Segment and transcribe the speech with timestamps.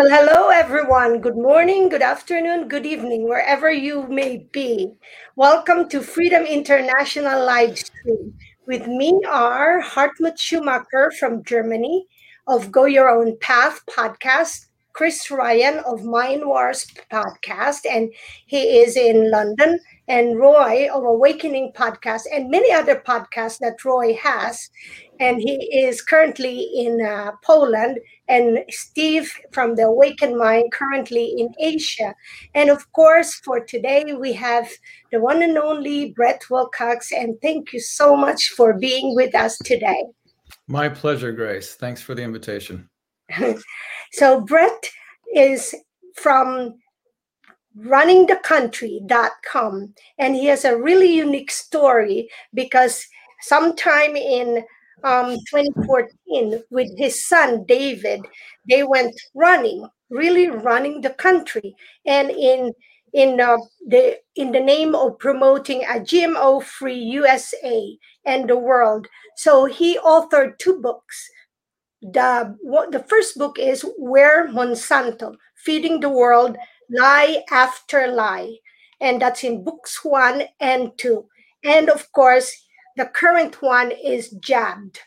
[0.00, 1.20] Well, hello, everyone.
[1.20, 4.94] Good morning, good afternoon, good evening, wherever you may be.
[5.36, 8.32] Welcome to Freedom International live stream.
[8.66, 12.06] With me are Hartmut Schumacher from Germany
[12.46, 14.68] of Go Your Own Path podcast,
[15.00, 18.12] Chris Ryan of Mind Wars podcast, and
[18.44, 24.12] he is in London, and Roy of Awakening podcast, and many other podcasts that Roy
[24.12, 24.68] has
[25.18, 25.54] and he
[25.86, 32.14] is currently in uh, Poland, and Steve from the Awakened Mind currently in Asia.
[32.54, 34.68] And of course, for today, we have
[35.12, 39.56] the one and only Brett Wilcox, and thank you so much for being with us
[39.64, 40.04] today.
[40.68, 41.74] My pleasure, Grace.
[41.74, 42.90] Thanks for the invitation.
[44.12, 44.90] so, Brett
[45.34, 45.74] is
[46.14, 46.74] from
[47.78, 53.06] runningthecountry.com, and he has a really unique story because
[53.42, 54.64] sometime in
[55.04, 58.20] um, 2014 with his son David.
[58.68, 61.74] They went running, really running the country,
[62.06, 62.72] and in
[63.12, 63.56] in uh,
[63.86, 69.06] the in the name of promoting a GMO-free USA and the world.
[69.36, 71.28] So he authored two books.
[72.02, 72.56] The
[72.90, 76.56] the first book is We're Monsanto: Feeding the World
[76.90, 78.56] Lie After Lie,
[79.00, 81.28] and that's in books one and two.
[81.62, 82.52] And of course,
[82.96, 85.00] the current one is jabbed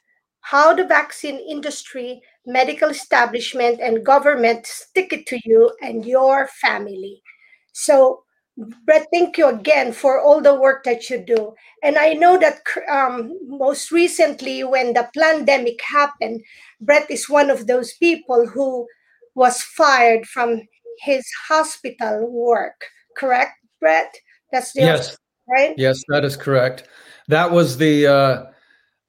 [0.43, 7.23] how the vaccine industry, medical establishment, and government stick it to you and your family.
[7.71, 8.23] So,
[8.55, 11.53] Brett, thank you again for all the work that you do.
[11.81, 16.43] And I know that um, most recently, when the pandemic happened,
[16.79, 18.87] Brett is one of those people who
[19.33, 20.61] was fired from
[20.99, 22.85] his hospital work.
[23.17, 24.13] Correct, Brett?
[24.51, 25.17] That's the yes,
[25.49, 25.73] right.
[25.75, 26.87] Yes, that is correct.
[27.29, 28.45] That was the uh,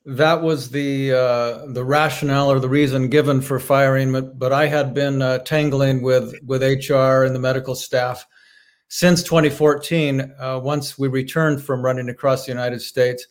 [0.07, 4.11] that was the uh, the rationale or the reason given for firing.
[4.11, 8.27] But, but I had been uh, tangling with with HR and the medical staff
[8.95, 10.33] since 2014.
[10.39, 13.27] Uh, once we returned from running across the United States,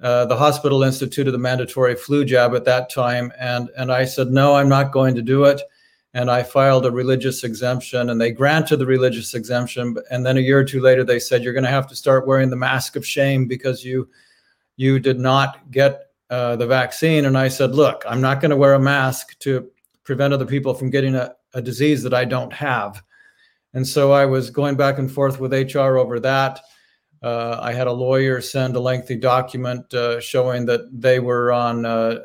[0.00, 4.28] uh, the hospital instituted the mandatory flu jab at that time, and and I said
[4.28, 5.60] no, I'm not going to do it.
[6.14, 9.96] And I filed a religious exemption, and they granted the religious exemption.
[10.12, 12.26] And then a year or two later, they said you're going to have to start
[12.28, 14.08] wearing the mask of shame because you
[14.76, 18.56] you did not get uh, the vaccine, and I said, "Look, I'm not going to
[18.56, 19.68] wear a mask to
[20.04, 23.02] prevent other people from getting a, a disease that I don't have."
[23.74, 26.60] And so I was going back and forth with HR over that.
[27.22, 31.84] Uh, I had a lawyer send a lengthy document uh, showing that they were on
[31.84, 32.20] uh,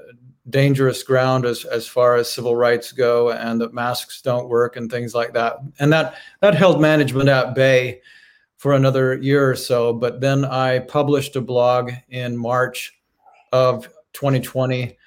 [0.50, 4.90] dangerous ground as, as far as civil rights go and that masks don't work and
[4.90, 5.58] things like that.
[5.80, 8.02] And that, that held management at bay
[8.58, 9.92] for another year or so.
[9.94, 12.94] But then I published a blog in March
[13.52, 14.98] of 2020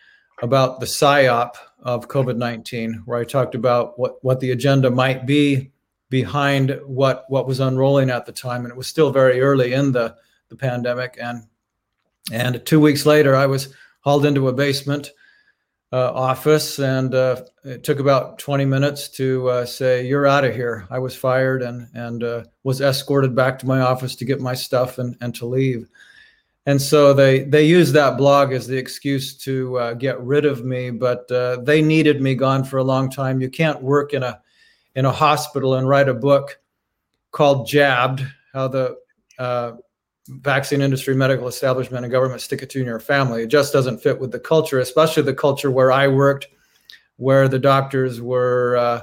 [0.43, 5.27] about the psyop of COVID 19, where I talked about what, what the agenda might
[5.27, 5.71] be
[6.11, 8.65] behind what, what was unrolling at the time.
[8.65, 10.17] And it was still very early in the,
[10.49, 11.19] the pandemic.
[11.21, 11.45] And,
[12.33, 15.13] and two weeks later, I was hauled into a basement
[15.91, 20.55] uh, office, and uh, it took about 20 minutes to uh, say, You're out of
[20.55, 20.87] here.
[20.91, 24.55] I was fired and, and uh, was escorted back to my office to get my
[24.55, 25.89] stuff and, and to leave
[26.69, 30.67] and so they they used that blog as the excuse to uh, get rid of
[30.67, 34.23] me but uh, they needed me gone for a long time you can't work in
[34.23, 34.39] a
[34.99, 36.59] in a hospital and write a book
[37.31, 38.21] called jabbed
[38.53, 38.97] how the
[39.39, 39.73] uh,
[40.29, 44.19] vaccine industry medical establishment and government stick it to your family it just doesn't fit
[44.19, 46.49] with the culture especially the culture where i worked
[47.17, 49.01] where the doctors were uh,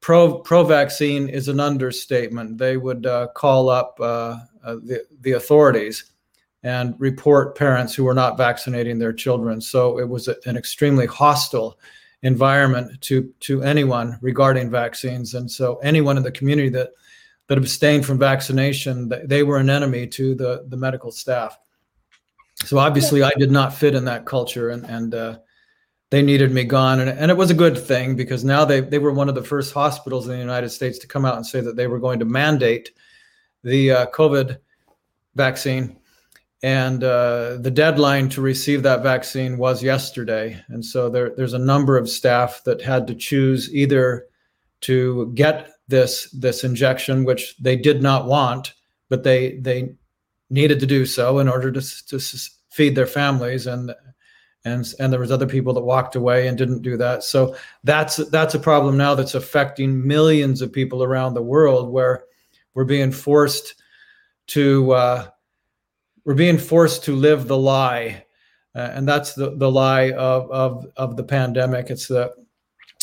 [0.00, 6.10] pro pro vaccine is an understatement they would uh, call up uh, the, the authorities
[6.64, 9.60] and report parents who were not vaccinating their children.
[9.60, 11.78] So it was an extremely hostile
[12.24, 15.34] environment to to anyone regarding vaccines.
[15.34, 16.90] And so anyone in the community that
[17.46, 21.56] that abstained from vaccination, they were an enemy to the the medical staff.
[22.64, 25.38] So obviously, I did not fit in that culture, and and uh,
[26.10, 27.00] they needed me gone.
[27.00, 29.44] And, and it was a good thing because now they they were one of the
[29.44, 32.18] first hospitals in the United States to come out and say that they were going
[32.20, 32.90] to mandate
[33.62, 34.58] the uh, COVID
[35.34, 35.96] vaccine
[36.64, 40.58] and uh, the deadline to receive that vaccine was yesterday.
[40.68, 44.28] And so there, there's a number of staff that had to choose either
[44.80, 48.72] to get this this injection, which they did not want,
[49.10, 49.94] but they they
[50.48, 52.18] needed to do so in order to, to
[52.70, 53.94] feed their families, and
[54.64, 57.24] and and there was other people that walked away and didn't do that.
[57.24, 62.24] So that's that's a problem now that's affecting millions of people around the world, where
[62.72, 63.74] we're being forced
[64.46, 65.26] to uh,
[66.24, 68.24] we're being forced to live the lie,
[68.74, 71.90] uh, and that's the the lie of of of the pandemic.
[71.90, 72.32] It's the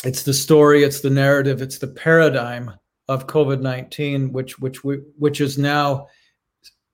[0.04, 2.72] it's the story, it's the narrative, it's the paradigm
[3.08, 6.08] of COVID nineteen, which which we, which is now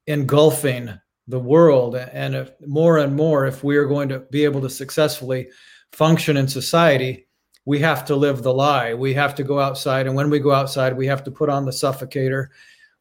[0.06, 0.90] engulfing
[1.26, 1.94] the world.
[1.96, 5.48] And if, more and more, if we are going to be able to successfully
[5.92, 7.26] function in society,
[7.66, 8.94] we have to live the lie.
[8.94, 11.64] We have to go outside, and when we go outside, we have to put on
[11.64, 12.48] the suffocator.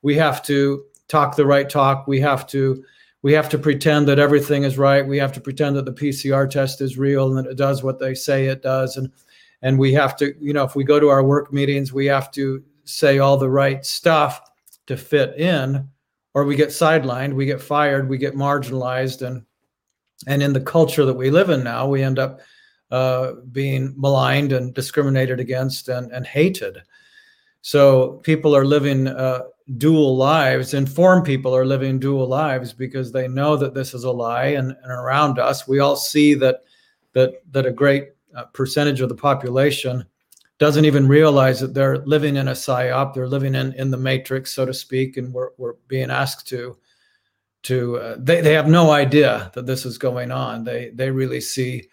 [0.02, 2.08] We have to talk the right talk.
[2.08, 2.84] We have to
[3.28, 5.06] we have to pretend that everything is right.
[5.06, 8.00] We have to pretend that the PCR test is real and that it does what
[8.00, 8.96] they say it does.
[8.96, 9.12] And
[9.62, 12.32] and we have to, you know, if we go to our work meetings, we have
[12.32, 14.40] to say all the right stuff
[14.86, 15.90] to fit in,
[16.36, 19.44] or we get sidelined, we get fired, we get marginalized, and
[20.26, 22.40] and in the culture that we live in now, we end up
[22.92, 26.82] uh, being maligned and discriminated against and, and hated.
[27.62, 29.42] So people are living uh,
[29.78, 30.74] dual lives.
[30.74, 34.76] Informed people are living dual lives because they know that this is a lie, and,
[34.84, 36.64] and around us, we all see that
[37.14, 40.06] that that a great uh, percentage of the population
[40.60, 43.14] doesn't even realize that they're living in a psyop.
[43.14, 46.78] They're living in in the matrix, so to speak, and we're we're being asked to
[47.64, 50.64] to uh, they they have no idea that this is going on.
[50.64, 51.90] They they really see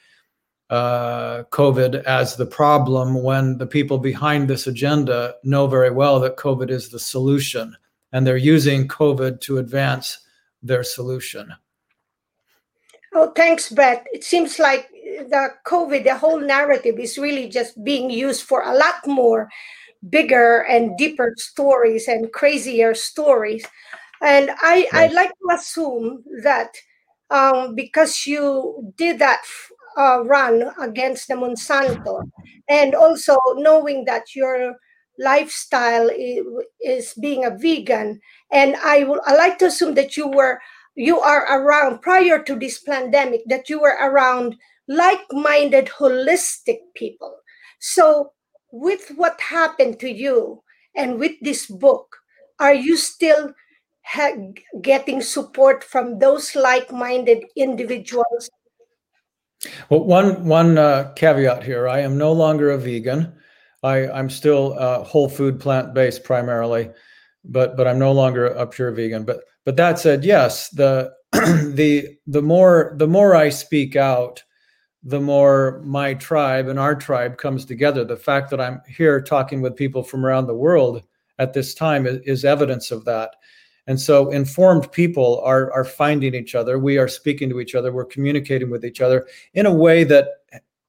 [0.70, 6.36] uh, COVID as the problem when the people behind this agenda know very well that
[6.36, 7.76] COVID is the solution,
[8.12, 10.18] and they're using COVID to advance
[10.62, 11.52] their solution.
[13.14, 14.06] Oh, thanks, Brett.
[14.12, 18.74] It seems like the COVID, the whole narrative is really just being used for a
[18.74, 19.48] lot more
[20.08, 23.64] bigger and deeper stories and crazier stories.
[24.20, 26.74] And I, I'd like to assume that
[27.30, 29.42] um, because you did that
[29.96, 32.22] uh, run against the Monsanto,
[32.68, 34.74] and also knowing that your
[35.18, 36.10] lifestyle
[36.80, 38.20] is, being a vegan,
[38.52, 40.60] and I will I like to assume that you were
[40.96, 44.56] you are around prior to this pandemic that you were around
[44.86, 47.34] like-minded holistic people.
[47.80, 48.32] So
[48.70, 50.62] with what happened to you
[50.94, 52.16] and with this book
[52.58, 53.54] are you still
[54.02, 54.36] ha-
[54.82, 58.50] getting support from those like-minded individuals
[59.88, 63.32] well, one one uh, caveat here: I am no longer a vegan.
[63.82, 66.90] I, I'm still uh, whole food, plant based primarily,
[67.44, 69.24] but but I'm no longer a pure vegan.
[69.24, 74.42] But but that said, yes, the the the more the more I speak out,
[75.02, 78.04] the more my tribe and our tribe comes together.
[78.04, 81.02] The fact that I'm here talking with people from around the world
[81.38, 83.36] at this time is, is evidence of that.
[83.86, 86.78] And so informed people are, are finding each other.
[86.78, 87.92] We are speaking to each other.
[87.92, 90.28] We're communicating with each other in a way that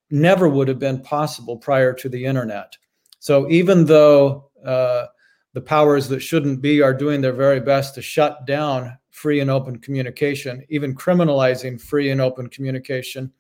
[0.10, 2.78] never would have been possible prior to the internet.
[3.20, 5.08] So even though uh,
[5.54, 9.50] the powers that shouldn't be are doing their very best to shut down free and
[9.50, 13.32] open communication, even criminalizing free and open communication,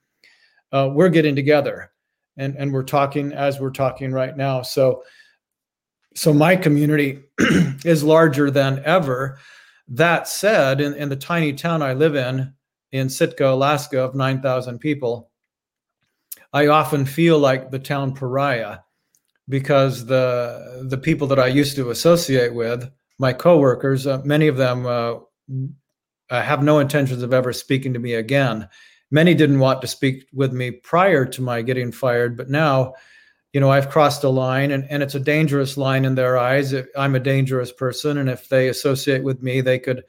[0.72, 1.92] uh, we're getting together
[2.38, 4.62] and, and we're talking as we're talking right now.
[4.62, 5.04] So
[6.15, 7.23] so my community
[7.85, 9.38] is larger than ever.
[9.88, 12.53] That said, in, in the tiny town I live in,
[12.91, 15.29] in Sitka, Alaska, of 9,000 people,
[16.53, 18.79] I often feel like the town pariah
[19.50, 22.89] because the the people that I used to associate with,
[23.19, 25.15] my coworkers, uh, many of them uh,
[26.29, 28.67] have no intentions of ever speaking to me again.
[29.12, 32.94] Many didn't want to speak with me prior to my getting fired, but now
[33.56, 36.74] you know i've crossed a line and, and it's a dangerous line in their eyes.
[36.98, 40.03] I'm a dangerous person and if they associate with me they could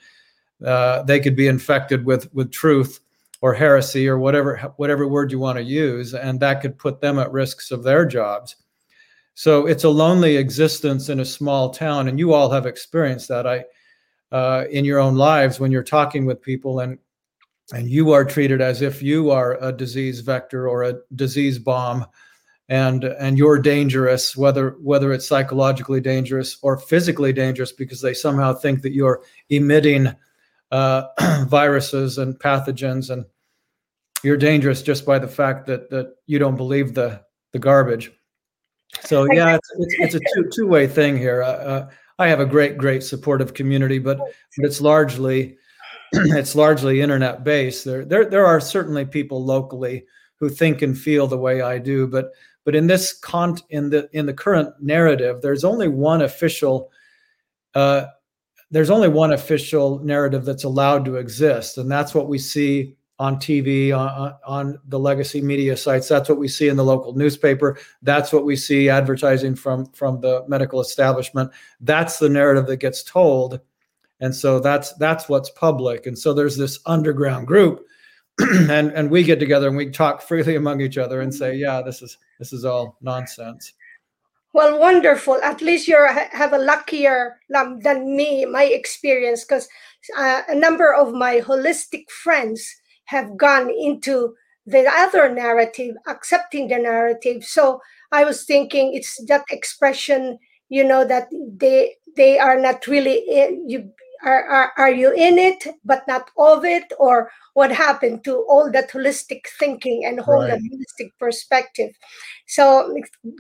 [0.64, 2.99] uh, they could be infected with with truth
[3.42, 7.20] or heresy or whatever whatever word you want to use and that could put them
[7.20, 8.56] at risks of their jobs.
[9.35, 13.47] So it's a lonely existence in a small town and you all have experienced that.
[13.47, 13.64] I
[14.32, 16.99] uh, in your own lives when you're talking with people and
[17.73, 22.06] and you are treated as if you are a disease vector or a disease bomb
[22.68, 28.52] and and you're dangerous whether whether it's psychologically dangerous or physically dangerous because they somehow
[28.52, 30.12] think that you're emitting
[30.73, 31.04] uh,
[31.46, 33.25] viruses and pathogens and
[34.25, 37.20] you're dangerous just by the fact that that you don't believe the
[37.52, 38.11] the garbage.
[39.02, 41.42] So yeah it's, it's, it's a two two way thing here.
[41.42, 45.56] Uh, uh, i have a great great supportive community but but it's largely
[46.12, 50.04] it's largely internet based there there there are certainly people locally
[50.37, 52.30] who think and feel the way i do but
[52.66, 56.90] but in this con in the in the current narrative, there's only one official.
[57.75, 58.06] Uh,
[58.73, 63.37] there's only one official narrative that's allowed to exist, and that's what we see on
[63.37, 66.08] TV, on, on the legacy media sites.
[66.08, 67.78] That's what we see in the local newspaper.
[68.02, 71.52] That's what we see advertising from from the medical establishment.
[71.80, 73.61] That's the narrative that gets told,
[74.18, 76.06] and so that's that's what's public.
[76.06, 77.87] And so there's this underground group
[78.71, 81.81] and and we get together and we talk freely among each other and say, yeah,
[81.81, 83.73] this is this is all nonsense.
[84.52, 85.38] Well, wonderful.
[85.43, 85.97] At least you
[86.33, 89.69] have a luckier um, than me, my experience, because
[90.16, 92.66] uh, a number of my holistic friends
[93.05, 97.45] have gone into the other narrative, accepting the narrative.
[97.45, 97.81] So
[98.12, 100.38] I was thinking it's that expression,
[100.69, 101.28] you know, that
[101.59, 103.23] they they are not really
[103.66, 103.90] you
[104.25, 106.92] are, are are you in it but not of it?
[106.99, 110.61] Or what happened to all that holistic thinking and whole right.
[110.61, 111.90] holistic perspective?
[112.46, 112.94] So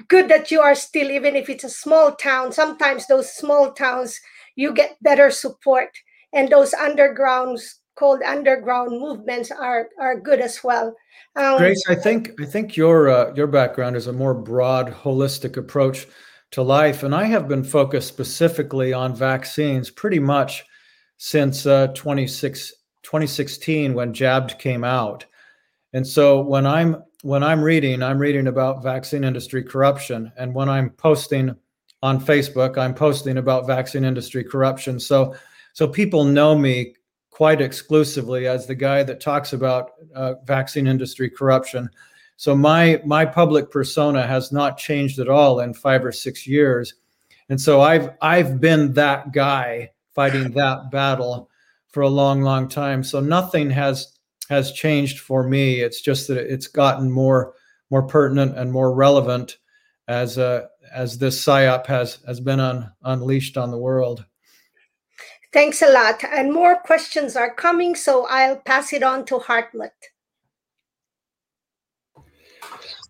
[0.08, 4.18] good that you are still even if it's a small town sometimes those small towns
[4.56, 5.90] you get better support.
[6.32, 7.62] And those undergrounds
[7.94, 10.94] called underground movements are are good as well.
[11.36, 15.56] Um, grace i think i think your uh, your background is a more broad holistic
[15.56, 16.06] approach
[16.52, 17.02] to life.
[17.02, 20.64] And I have been focused specifically on vaccines pretty much
[21.18, 22.72] since uh, 26,
[23.02, 25.24] 2016 when Jabbed came out.
[25.92, 30.30] And so when I'm when I'm reading, I'm reading about vaccine industry corruption.
[30.36, 31.56] And when I'm posting
[32.02, 35.00] on Facebook, I'm posting about vaccine industry corruption.
[35.00, 35.34] So
[35.72, 36.94] so people know me
[37.30, 41.88] quite exclusively as the guy that talks about uh, vaccine industry corruption.
[42.36, 46.94] So my my public persona has not changed at all in five or six years,
[47.48, 51.50] and so I've I've been that guy fighting that battle
[51.88, 53.02] for a long, long time.
[53.02, 54.18] So nothing has
[54.50, 55.80] has changed for me.
[55.80, 57.54] It's just that it's gotten more
[57.90, 59.58] more pertinent and more relevant
[60.08, 64.24] as uh, as this psyop has has been un, unleashed on the world.
[65.52, 66.22] Thanks a lot.
[66.24, 69.90] And more questions are coming, so I'll pass it on to Hartmut.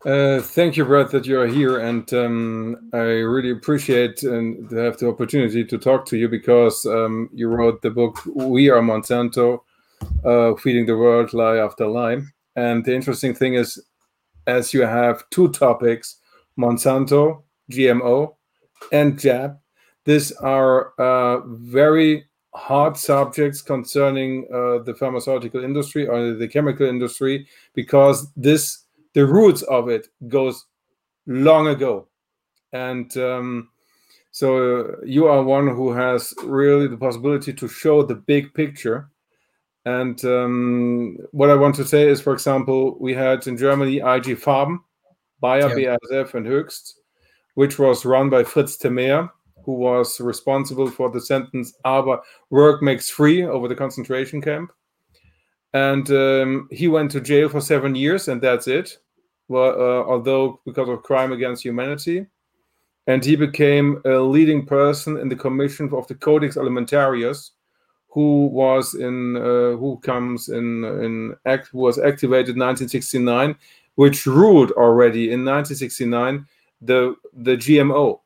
[0.04, 4.76] Uh, thank you, Brett, that you are here, and um, I really appreciate and to
[4.76, 8.82] have the opportunity to talk to you because um, you wrote the book "We Are
[8.82, 9.60] Monsanto:
[10.24, 12.20] uh, Feeding the World Lie After Lie."
[12.56, 13.82] And the interesting thing is,
[14.46, 16.20] as you have two topics,
[16.58, 18.34] Monsanto, GMO,
[18.92, 19.58] and Jab,
[20.04, 27.46] these are uh, very hard subjects concerning uh, the pharmaceutical industry or the chemical industry
[27.74, 28.85] because this
[29.16, 30.66] the roots of it goes
[31.26, 32.06] long ago.
[32.74, 33.70] And um,
[34.30, 39.08] so you are one who has really the possibility to show the big picture.
[39.86, 44.36] And um, what i want to say is for example we had in germany ig
[44.44, 44.80] farben
[45.40, 45.96] bayer yeah.
[46.10, 46.94] basf and höchst
[47.54, 49.30] which was run by Fritz ter Meer
[49.64, 52.20] who was responsible for the sentence aber
[52.50, 54.72] work makes free over the concentration camp.
[55.72, 58.98] And um, he went to jail for seven years and that's it
[59.48, 62.26] well, uh, although because of crime against humanity.
[63.08, 67.52] And he became a leading person in the commission of the Codex Alimentarius,
[68.08, 73.54] who was in uh, who comes in in act was activated 1969,
[73.94, 76.46] which ruled already in 1969
[76.80, 78.20] the the GMO,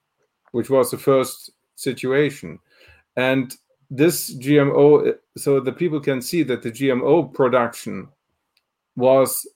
[0.52, 2.58] which was the first situation,
[3.16, 3.56] and
[3.90, 8.08] this GMO, so the people can see that the GMO production
[8.96, 9.46] was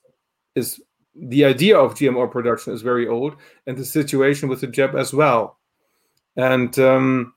[0.55, 0.81] is
[1.15, 3.35] the idea of GMO production is very old,
[3.67, 5.57] and the situation with the jab as well.
[6.35, 7.33] And um,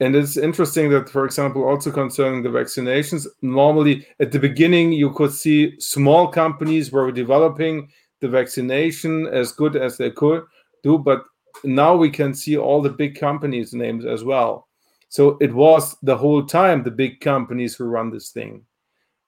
[0.00, 5.12] and it's interesting that, for example, also concerning the vaccinations, normally at the beginning you
[5.12, 10.44] could see small companies were developing the vaccination as good as they could
[10.84, 11.24] do, but
[11.64, 14.68] now we can see all the big companies' names as well.
[15.08, 18.64] So it was the whole time the big companies who run this thing,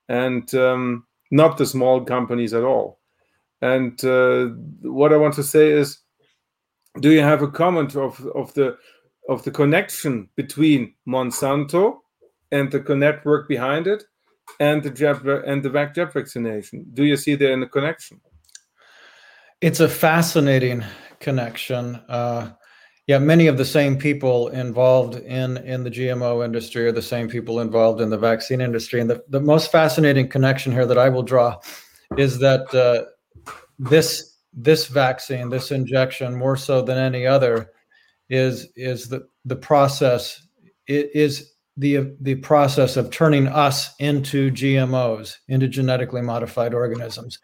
[0.07, 3.00] and um, not the small companies at all.
[3.61, 4.47] And uh,
[4.81, 5.99] what I want to say is,
[6.99, 8.77] do you have a comment of, of the
[9.29, 11.99] of the connection between Monsanto
[12.51, 14.03] and the network behind it,
[14.59, 16.85] and the jab and the vac jab vaccination?
[16.93, 18.19] Do you see there in connection?
[19.61, 20.83] It's a fascinating
[21.19, 21.95] connection.
[22.09, 22.51] Uh,
[23.07, 27.27] yeah, many of the same people involved in in the GMO industry are the same
[27.29, 28.99] people involved in the vaccine industry.
[28.99, 31.59] And the, the most fascinating connection here that I will draw
[32.17, 33.05] is that uh,
[33.81, 37.71] this this vaccine, this injection, more so than any other,
[38.29, 40.47] is is the the process.
[40.87, 47.39] It is the the process of turning us into GMOs, into genetically modified organisms.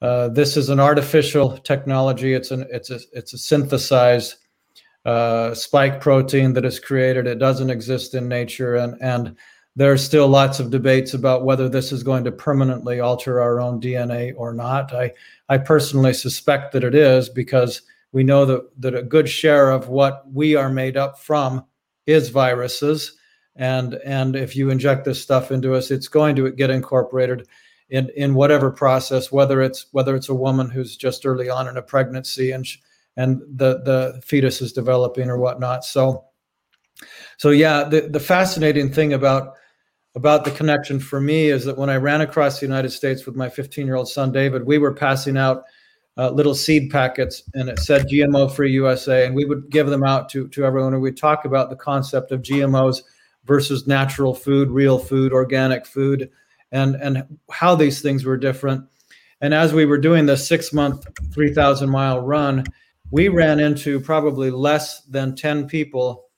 [0.00, 2.32] Uh, this is an artificial technology.
[2.32, 4.36] It's an it's a it's a synthesized
[5.04, 7.26] uh, spike protein that is created.
[7.26, 9.36] It doesn't exist in nature, and and
[9.76, 13.78] there's still lots of debates about whether this is going to permanently alter our own
[13.78, 14.92] DNA or not.
[14.94, 15.12] I,
[15.48, 19.88] I personally suspect that it is because we know that, that a good share of
[19.88, 21.64] what we are made up from
[22.06, 23.16] is viruses.
[23.56, 27.46] And, and if you inject this stuff into us, it's going to get incorporated.
[27.88, 31.76] in in whatever process, whether it's whether it's a woman who's just early on in
[31.76, 32.66] a pregnancy and
[33.16, 35.84] and the the fetus is developing or whatnot.
[35.84, 36.24] So
[37.38, 39.54] so yeah, the the fascinating thing about
[40.16, 43.36] about the connection for me is that when I ran across the United States with
[43.36, 45.64] my 15 year old son David, we were passing out
[46.16, 50.02] uh, little seed packets and it said GMO free USA, and we would give them
[50.02, 53.02] out to to everyone, and we'd talk about the concept of GMOs
[53.44, 56.30] versus natural food, real food, organic food,
[56.72, 58.86] and and how these things were different.
[59.42, 62.64] And as we were doing the six month, 3,000 mile run,
[63.10, 66.30] we ran into probably less than 10 people,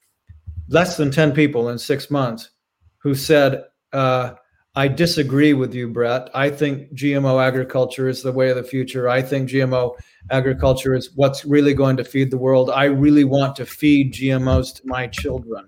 [0.69, 2.51] less than 10 people in six months
[2.99, 4.35] who said, uh,
[4.75, 6.31] I disagree with you, Brett.
[6.35, 9.09] I think GMO agriculture is the way of the future.
[9.09, 9.97] I think GMO
[10.31, 12.71] agriculture is what's really going to feed the world.
[12.71, 15.67] I really want to feed GMOs to my children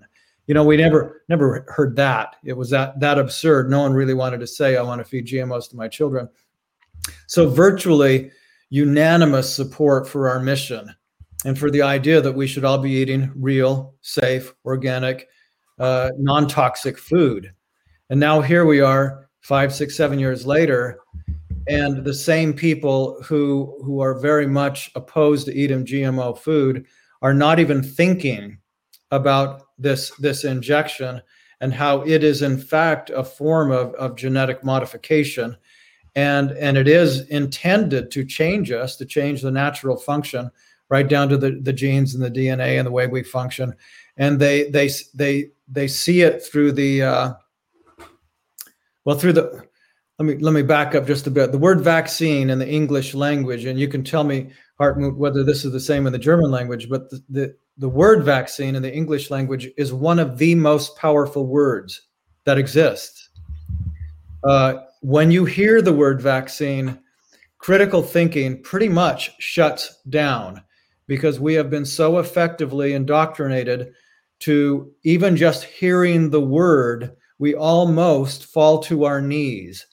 [0.51, 4.13] you know we never never heard that it was that that absurd no one really
[4.13, 6.27] wanted to say i want to feed gmos to my children
[7.27, 8.29] so virtually
[8.69, 10.93] unanimous support for our mission
[11.45, 15.29] and for the idea that we should all be eating real safe organic
[15.79, 17.53] uh, non-toxic food
[18.11, 20.99] and now here we are five six seven years later
[21.67, 26.85] and the same people who who are very much opposed to eating gmo food
[27.23, 28.59] are not even thinking
[29.09, 31.21] about this this injection
[31.61, 35.55] and how it is in fact a form of, of genetic modification.
[36.15, 40.51] And and it is intended to change us to change the natural function
[40.89, 43.73] right down to the, the genes and the dna and the way we function.
[44.17, 47.33] And they they they they see it through the uh,
[49.05, 49.63] well through the
[50.19, 53.13] let me let me back up just a bit the word vaccine in the english
[53.13, 56.51] language and you can tell me hartmut whether this is the same in the german
[56.51, 60.55] language but the, the the word vaccine in the English language is one of the
[60.55, 62.01] most powerful words
[62.45, 63.29] that exists.
[64.43, 66.99] Uh, when you hear the word vaccine,
[67.57, 70.61] critical thinking pretty much shuts down
[71.07, 73.93] because we have been so effectively indoctrinated
[74.39, 79.87] to even just hearing the word, we almost fall to our knees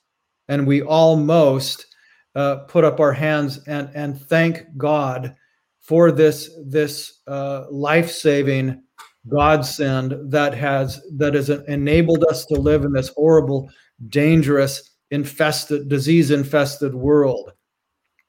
[0.49, 1.87] and we almost
[2.35, 5.35] uh, put up our hands and, and thank God
[5.81, 8.83] for this this uh, life-saving
[9.29, 13.71] godsend that has that has enabled us to live in this horrible,
[14.11, 17.53] dangerous, infested, disease-infested world.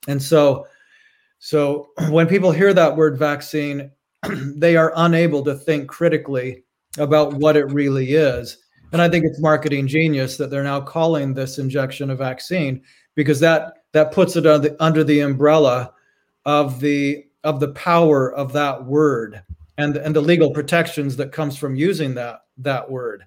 [0.08, 0.65] And so,
[1.39, 3.91] so when people hear that word vaccine,
[4.55, 6.63] they are unable to think critically
[6.97, 8.58] about what it really is.
[8.91, 12.82] And I think it's marketing genius that they're now calling this injection a vaccine
[13.15, 15.93] because that that puts it under the, under the umbrella
[16.45, 19.41] of the of the power of that word
[19.78, 23.23] and and the legal protections that comes from using that that word.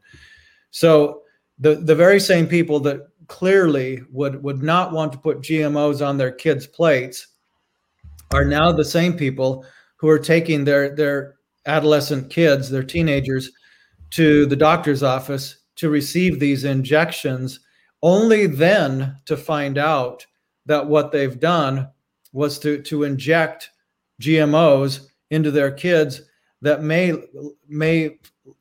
[0.71, 1.23] So
[1.59, 6.19] the the very same people that clearly would would not want to put gmos on
[6.19, 7.29] their kids plates
[8.33, 9.65] are now the same people
[9.97, 13.53] who are taking their their adolescent kids their teenagers
[14.13, 17.61] to the doctor's office to receive these injections
[18.03, 20.27] only then to find out
[20.67, 21.89] that what they've done
[22.33, 23.71] was to to inject
[24.21, 26.23] GMOs into their kids
[26.61, 27.15] that may
[27.69, 28.19] may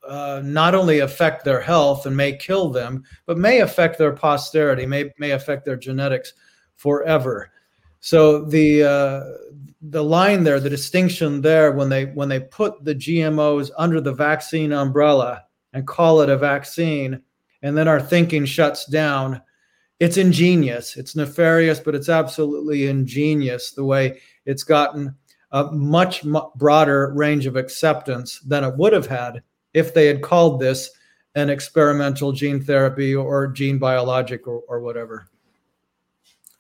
[0.08, 4.86] uh, not only affect their health and may kill them, but may affect their posterity,
[4.86, 6.34] may may affect their genetics
[6.76, 7.52] forever.
[8.00, 9.24] So the uh,
[9.82, 14.13] the line there, the distinction there, when they when they put the GMOs under the
[14.13, 17.22] vaccine umbrella and call it a vaccine,
[17.62, 19.41] and then our thinking shuts down.
[20.00, 20.98] It's ingenious.
[20.98, 25.15] It's nefarious, but it's absolutely ingenious the way it's gotten
[25.52, 26.24] a much
[26.56, 30.89] broader range of acceptance than it would have had if they had called this
[31.36, 35.28] an experimental gene therapy or gene biologic or, or whatever.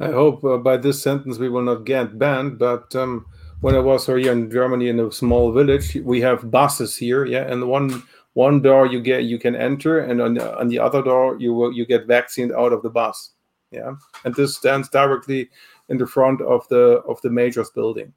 [0.01, 3.25] I hope uh, by this sentence we will not get banned, but um,
[3.61, 7.43] when I was here in Germany in a small village, we have buses here, yeah,
[7.43, 8.01] and one
[8.33, 11.53] one door you get you can enter, and on the, on the other door you
[11.53, 13.31] will you get vaccinated out of the bus,
[13.69, 13.93] yeah,
[14.25, 15.49] and this stands directly
[15.89, 18.11] in the front of the of the major's building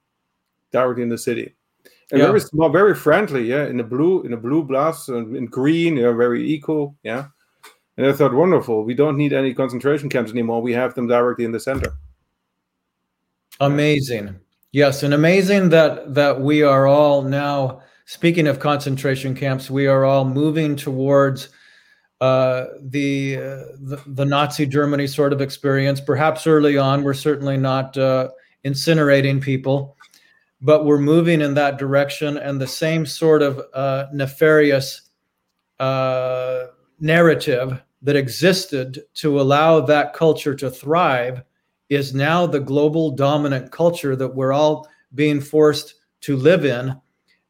[0.71, 1.53] directly in the city.
[2.11, 2.27] And yeah.
[2.27, 3.65] very small, very friendly, yeah.
[3.65, 7.27] In a blue, in a blue bus, and in green, yeah, very eco, yeah.
[7.97, 8.83] And I thought, wonderful.
[8.83, 10.61] We don't need any concentration camps anymore.
[10.61, 11.93] We have them directly in the center.
[13.61, 14.35] Amazing,
[14.73, 17.81] yes, and amazing that that we are all now.
[18.07, 21.49] Speaking of concentration camps, we are all moving towards
[22.21, 23.41] uh, the, uh,
[23.79, 25.99] the, the Nazi Germany sort of experience.
[25.99, 28.29] Perhaps early on, we're certainly not uh,
[28.63, 29.97] incinerating people,
[30.61, 35.09] but we're moving in that direction and the same sort of uh, nefarious
[35.79, 36.67] uh,
[36.99, 41.41] narrative that existed to allow that culture to thrive
[41.89, 46.95] is now the global dominant culture that we're all being forced to live in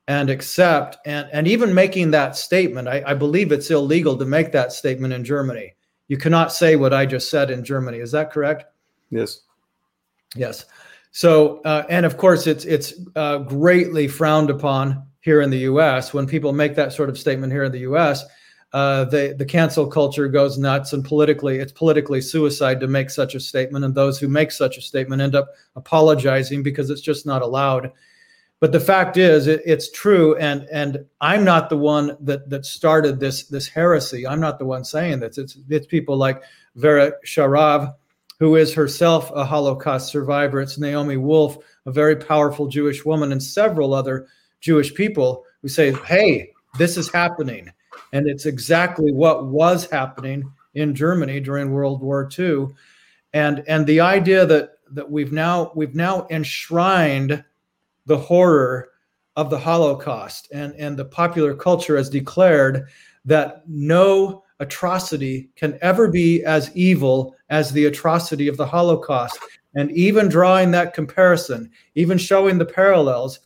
[0.08, 2.88] and accept and, and even making that statement.
[2.88, 5.74] I, I believe it's illegal to make that statement in germany.
[6.08, 8.00] You cannot say what i just said in germany.
[8.00, 8.64] Is that correct?
[9.10, 9.42] Yes.
[10.36, 10.66] Yes.
[11.12, 16.14] So uh, and of course it's it's uh, greatly frowned upon here in the us
[16.14, 18.24] when people make that sort of statement here in the us
[18.76, 23.34] uh, the the cancel culture goes nuts and politically it's politically suicide to make such
[23.34, 27.26] a statement and those who make such a statement end up apologizing because it's just
[27.26, 27.90] not allowed.
[28.60, 32.66] But the fact is it, it's true and and i'm not the one that that
[32.66, 34.28] started this this heresy.
[34.28, 35.38] I'm not the one saying this.
[35.38, 36.44] It's it's people like
[36.76, 37.96] vera sharav
[38.40, 40.60] who is herself a holocaust survivor.
[40.60, 44.28] It's naomi wolf a very powerful jewish woman and several other
[44.60, 47.72] jewish people who say hey this is happening
[48.14, 52.68] and it's exactly what was happening in Germany during World War II.
[53.34, 57.44] And, and the idea that, that we've now we've now enshrined
[58.06, 58.90] the horror
[59.36, 62.88] of the Holocaust and, and the popular culture has declared
[63.26, 69.38] that no atrocity can ever be as evil as the atrocity of the Holocaust.
[69.76, 73.40] And even drawing that comparison, even showing the parallels,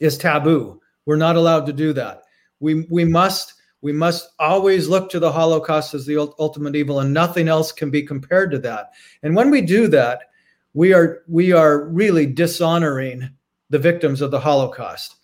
[0.00, 0.80] is taboo.
[1.04, 2.22] We're not allowed to do that.
[2.60, 7.12] We, we must we must always look to the Holocaust as the ultimate evil, and
[7.12, 8.92] nothing else can be compared to that.
[9.22, 10.30] And when we do that,
[10.72, 13.28] we are we are really dishonoring
[13.68, 15.16] the victims of the Holocaust,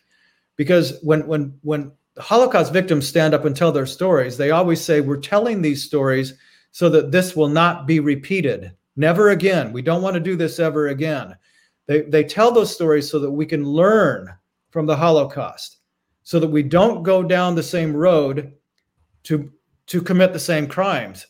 [0.57, 4.81] because when when when the Holocaust victims stand up and tell their stories, they always
[4.81, 6.35] say, "We're telling these stories
[6.73, 8.73] so that this will not be repeated.
[8.97, 9.73] Never again.
[9.73, 11.37] We don't want to do this ever again."
[11.87, 14.29] They they tell those stories so that we can learn
[14.71, 15.78] from the Holocaust
[16.29, 18.53] so that we don't go down the same road
[19.23, 19.51] to
[19.87, 21.27] to commit the same crimes.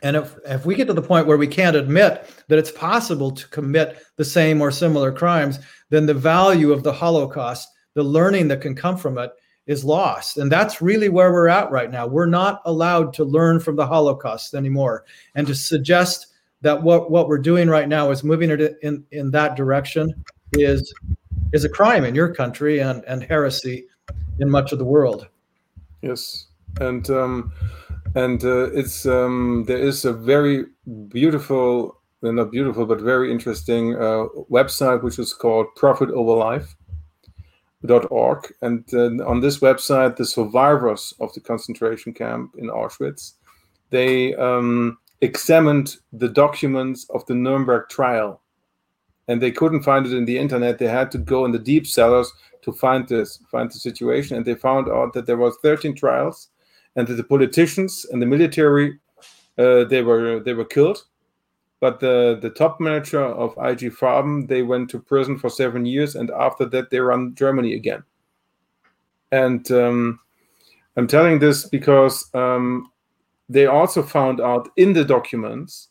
[0.00, 3.30] And if, if we get to the point where we can't admit that it's possible
[3.30, 5.58] to commit the same or similar crimes,
[5.90, 9.30] then the value of the Holocaust, the learning that can come from it,
[9.66, 10.38] is lost.
[10.38, 12.06] And that's really where we're at right now.
[12.06, 15.04] We're not allowed to learn from the Holocaust anymore.
[15.34, 16.28] And to suggest
[16.62, 20.94] that what, what we're doing right now is moving it in, in that direction is,
[21.52, 23.86] is a crime in your country and, and heresy
[24.38, 25.28] in much of the world.
[26.02, 26.46] Yes,
[26.80, 27.52] and um,
[28.14, 30.66] and uh, it's um, there is a very
[31.08, 36.76] beautiful, well, not beautiful, but very interesting uh, website which is called Profit Over Life.
[38.10, 43.34] .org and uh, on this website the survivors of the concentration camp in auschwitz
[43.90, 48.40] they um, examined the documents of the nuremberg trial
[49.28, 51.86] and they couldn't find it in the internet they had to go in the deep
[51.86, 52.32] cellars
[52.64, 56.48] to find this find the situation and they found out that there was 13 trials
[56.96, 58.98] and that the politicians and the military
[59.58, 61.04] uh, they were they were killed.
[61.80, 66.16] But the the top manager of IG Farben they went to prison for seven years
[66.16, 68.02] and after that they run Germany again.
[69.30, 70.20] And um,
[70.96, 72.90] I'm telling this because um,
[73.48, 75.88] they also found out in the documents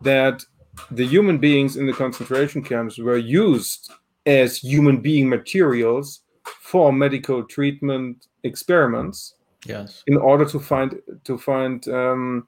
[0.00, 0.42] that
[0.90, 3.90] the human beings in the concentration camps were used
[4.26, 9.34] as human being materials for medical treatment experiments
[9.64, 10.02] yes.
[10.06, 12.46] in order to find to find um,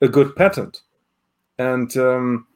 [0.00, 0.82] a good patent.
[1.58, 2.46] And um,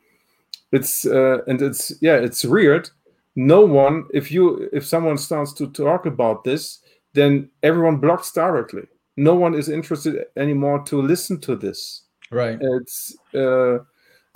[0.72, 2.90] it's uh, and it's yeah it's weird.
[3.36, 6.80] No one if you if someone starts to talk about this
[7.14, 8.82] then everyone blocks directly.
[9.16, 12.02] No one is interested anymore to listen to this.
[12.30, 12.58] Right.
[12.60, 13.78] It's uh,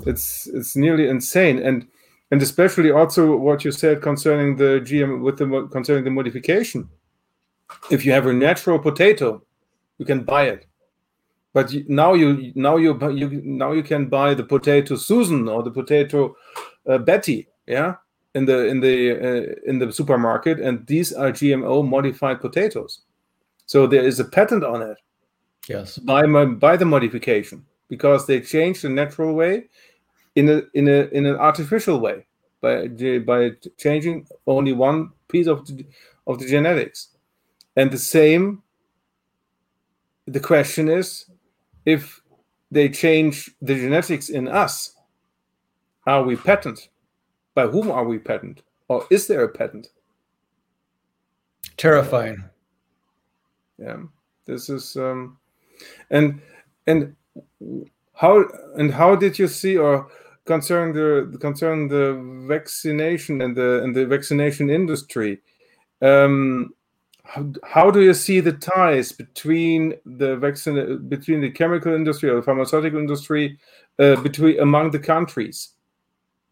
[0.07, 1.59] it's it's nearly insane.
[1.59, 1.87] And
[2.31, 6.89] and especially also what you said concerning the GM with the concerning the modification.
[7.91, 9.43] If you have a natural potato,
[9.99, 10.67] you can buy it,
[11.53, 15.71] but now you now you you now you can buy the potato Susan or the
[15.71, 16.37] potato
[16.87, 17.97] uh, Betty, yeah,
[18.35, 23.03] in the in the uh, in the supermarket, and these are GMO modified potatoes.
[23.67, 24.97] So there is a patent on it.
[25.69, 25.99] Yes.
[25.99, 29.65] By my by the modification because they changed the natural way
[30.39, 32.25] in a in a in an artificial way
[32.61, 32.87] by
[33.27, 35.85] by changing only one piece of the,
[36.29, 37.09] of the genetics.
[37.77, 38.63] And the same
[40.27, 41.25] the question is
[41.85, 42.21] if
[42.71, 44.95] they change the genetics in us
[46.07, 46.89] are we patent?
[47.55, 48.63] By whom are we patent?
[48.89, 49.89] Or is there a patent?
[51.77, 52.45] Terrifying.
[53.79, 54.03] Yeah.
[54.47, 55.39] This is um
[56.11, 56.41] and
[56.87, 57.17] and
[58.15, 58.45] how
[58.77, 60.09] and how did you see or
[60.49, 62.07] concerning the concerning the
[62.49, 65.41] vaccination and the and the vaccination industry.
[66.03, 66.75] Um,
[67.25, 72.37] how, how do you see the ties between the vaccine between the chemical industry or
[72.37, 73.59] the pharmaceutical industry
[73.99, 75.75] uh, between among the countries?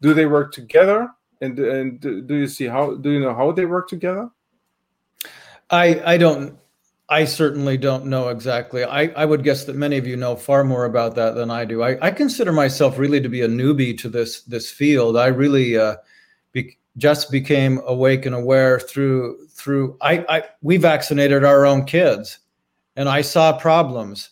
[0.01, 1.09] Do they work together?
[1.41, 4.29] And and do you see how do you know how they work together?
[5.69, 6.57] I i don't
[7.09, 8.83] i certainly don't know exactly.
[8.83, 11.65] I i would guess that many of you know far more about that than i
[11.65, 11.83] do.
[11.83, 15.17] I i consider myself really to be a newbie to this this field.
[15.17, 15.97] I really uh
[16.51, 22.39] be, just became awake and aware through through I, I we vaccinated our own kids
[22.95, 24.31] and i saw problems.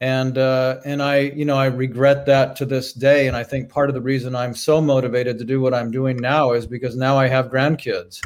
[0.00, 3.68] And uh, and i you know i regret that to this day and i think
[3.68, 6.96] part of the reason i'm so motivated to do what i'm doing now is because
[6.96, 8.20] now i have grandkids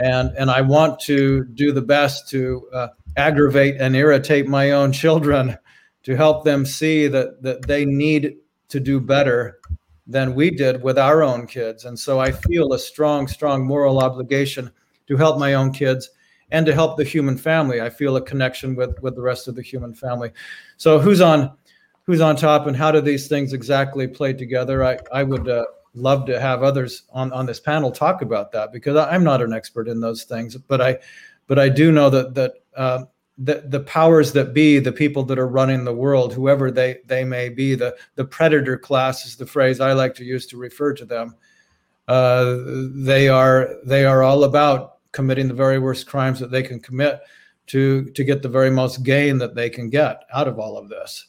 [0.00, 4.92] and and i want to do the best to uh, aggravate and irritate my own
[4.92, 5.56] children
[6.02, 8.36] to help them see that that they need
[8.68, 9.60] to do better
[10.06, 11.84] than we did with our own kids.
[11.84, 14.70] And so I feel a strong, strong moral obligation
[15.08, 16.10] to help my own kids
[16.50, 17.80] and to help the human family.
[17.80, 20.30] I feel a connection with with the rest of the human family.
[20.76, 21.52] So who's on
[22.04, 24.84] who's on top and how do these things exactly play together?
[24.84, 25.64] I I would uh,
[25.96, 29.52] love to have others on on this panel talk about that because I'm not an
[29.52, 30.98] expert in those things, but I
[31.46, 33.04] but I do know that that uh,
[33.38, 37.22] the, the powers that be, the people that are running the world, whoever they, they
[37.22, 40.94] may be, the, the predator class is the phrase I like to use to refer
[40.94, 41.34] to them.
[42.08, 42.56] Uh,
[42.94, 47.20] they are they are all about committing the very worst crimes that they can commit
[47.66, 50.88] to to get the very most gain that they can get out of all of
[50.88, 51.26] this.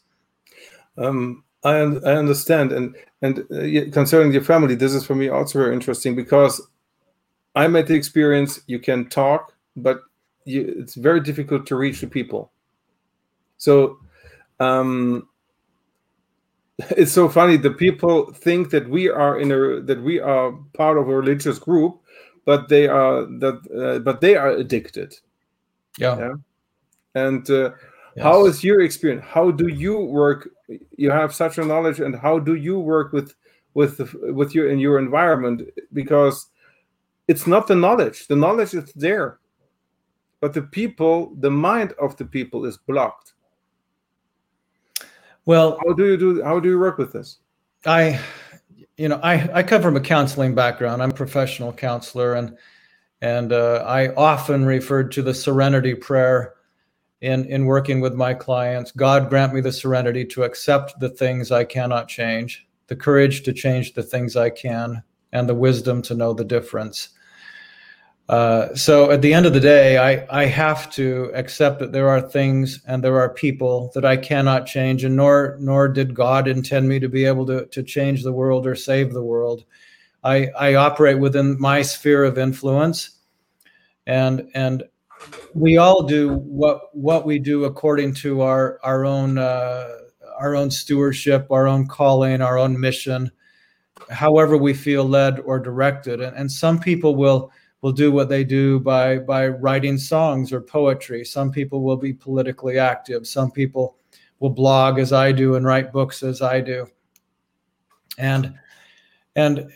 [0.97, 5.29] Um, I, un- I understand, and and uh, concerning your family, this is for me
[5.29, 6.61] also very interesting because
[7.55, 8.61] I made the experience.
[8.67, 10.01] You can talk, but
[10.45, 12.51] you, it's very difficult to reach the people.
[13.57, 13.97] So
[14.59, 15.27] um,
[16.91, 17.57] it's so funny.
[17.57, 21.57] The people think that we are in a that we are part of a religious
[21.59, 21.99] group,
[22.45, 25.15] but they are that uh, but they are addicted.
[25.97, 26.17] Yeah.
[26.19, 26.33] yeah?
[27.15, 27.71] And uh,
[28.15, 28.23] yes.
[28.23, 29.25] how is your experience?
[29.25, 30.49] How do you work?
[30.97, 33.35] You have such a knowledge, and how do you work with
[33.73, 35.63] with the, with your in your environment?
[35.93, 36.47] Because
[37.27, 38.27] it's not the knowledge.
[38.27, 39.39] The knowledge is there
[40.39, 43.33] but the people, the mind of the people is blocked.
[45.45, 46.43] Well, how do you do?
[46.43, 47.39] How do you work with this?
[47.85, 48.19] I,
[48.97, 51.01] you know, I I come from a counseling background.
[51.01, 52.57] I'm a professional counselor, and
[53.21, 56.55] and uh, I often referred to the serenity prayer
[57.21, 58.91] in in working with my clients.
[58.91, 63.53] God grant me the serenity to accept the things I cannot change, the courage to
[63.53, 67.09] change the things I can, and the wisdom to know the difference.
[68.29, 72.09] Uh, so at the end of the day, I, I have to accept that there
[72.09, 76.47] are things and there are people that I cannot change, and nor nor did God
[76.47, 79.63] intend me to be able to, to change the world or save the world.
[80.23, 83.11] I, I operate within my sphere of influence,
[84.05, 84.83] and and
[85.53, 89.97] we all do what what we do according to our our own uh,
[90.37, 93.31] our own stewardship, our own calling, our own mission,
[94.09, 96.21] however we feel led or directed.
[96.21, 97.51] And, and some people will
[97.81, 101.23] will do what they do by by writing songs or poetry.
[101.25, 103.27] Some people will be politically active.
[103.27, 103.97] Some people
[104.39, 106.87] will blog as I do and write books as I do.
[108.17, 108.53] And
[109.35, 109.71] and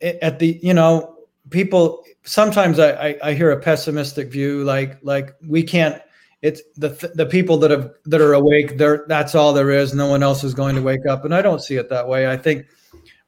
[0.00, 1.15] at the you know
[1.50, 6.02] people sometimes I, I, I hear a pessimistic view like like we can't
[6.42, 10.06] it's the the people that have that are awake there that's all there is no
[10.06, 12.36] one else is going to wake up and I don't see it that way I
[12.36, 12.66] think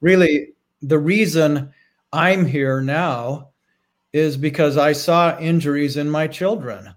[0.01, 1.73] really the reason
[2.13, 3.51] I'm here now
[4.13, 6.95] is because I saw injuries in my children.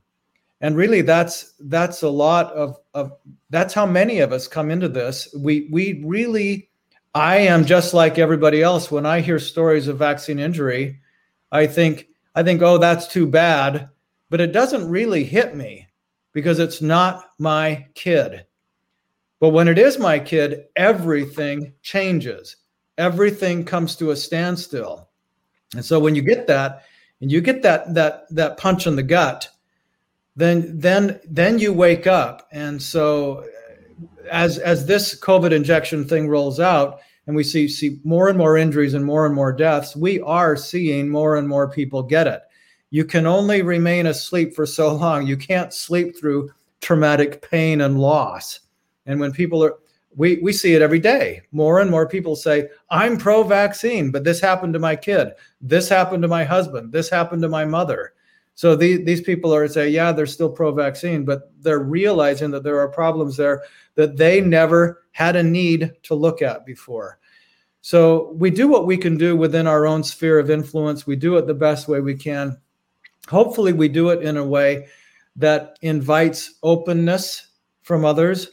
[0.62, 3.14] And really that's that's a lot of, of
[3.50, 5.34] that's how many of us come into this.
[5.38, 6.70] We we really
[7.16, 8.92] I am just like everybody else.
[8.92, 11.00] When I hear stories of vaccine injury,
[11.52, 13.90] I think I think, oh, that's too bad.
[14.30, 15.88] But it doesn't really hit me
[16.32, 18.46] because it's not my kid.
[19.40, 22.56] But when it is my kid, everything changes.
[22.98, 25.10] Everything comes to a standstill.
[25.74, 26.84] And so when you get that,
[27.22, 29.48] and you get that that that punch in the gut
[30.36, 33.46] then then then you wake up and so
[34.30, 38.58] as as this covid injection thing rolls out and we see see more and more
[38.58, 42.42] injuries and more and more deaths we are seeing more and more people get it
[42.90, 46.50] you can only remain asleep for so long you can't sleep through
[46.82, 48.62] traumatic pain and loss
[49.06, 49.76] and when people are
[50.16, 51.42] we we see it every day.
[51.52, 55.30] More and more people say, "I'm pro-vaccine, but this happened to my kid.
[55.62, 56.92] This happened to my husband.
[56.92, 58.14] This happened to my mother."
[58.56, 62.80] So the, these people are say, "Yeah, they're still pro-vaccine, but they're realizing that there
[62.80, 63.64] are problems there
[64.02, 67.20] that they never had a need to look at before."
[67.82, 71.08] So we do what we can do within our own sphere of influence.
[71.08, 72.58] We do it the best way we can.
[73.28, 74.88] hopefully we do it in a way
[75.36, 77.48] that invites openness
[77.82, 78.52] from others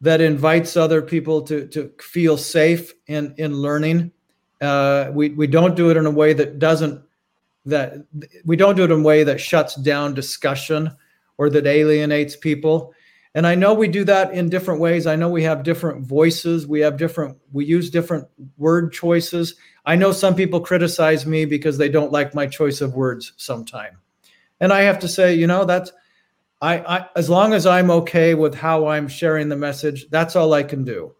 [0.00, 4.10] that invites other people to, to feel safe in, in learning
[4.60, 7.02] uh, we, we don't do it in a way that doesn't
[7.64, 8.04] that
[8.44, 10.90] we don't do it in a way that shuts down discussion
[11.38, 12.92] or that alienates people
[13.34, 16.66] and i know we do that in different ways i know we have different voices
[16.66, 19.54] we have different we use different word choices
[19.86, 23.98] i know some people criticize me because they don't like my choice of words sometime
[24.60, 25.92] and i have to say you know that's
[26.60, 30.52] I, I as long as i'm okay with how i'm sharing the message that's all
[30.52, 31.14] i can do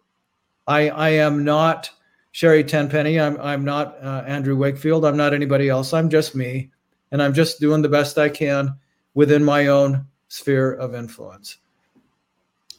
[0.67, 1.89] i i am not
[2.33, 3.19] Sherry Tenpenny.
[3.19, 5.05] I'm I'm not uh, Andrew Wakefield.
[5.05, 5.93] I'm not anybody else.
[5.93, 6.71] I'm just me,
[7.11, 8.75] and I'm just doing the best I can
[9.13, 11.57] within my own sphere of influence.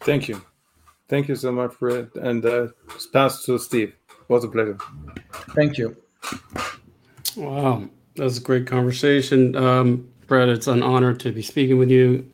[0.01, 0.41] Thank you,
[1.09, 2.15] thank you so much for it.
[2.17, 2.69] And uh,
[3.13, 3.95] pass to Steve.
[4.09, 4.79] It was a pleasure.
[5.55, 5.97] Thank you.
[7.37, 10.49] Wow, that was a great conversation, um, Brett.
[10.49, 12.31] It's an honor to be speaking with you.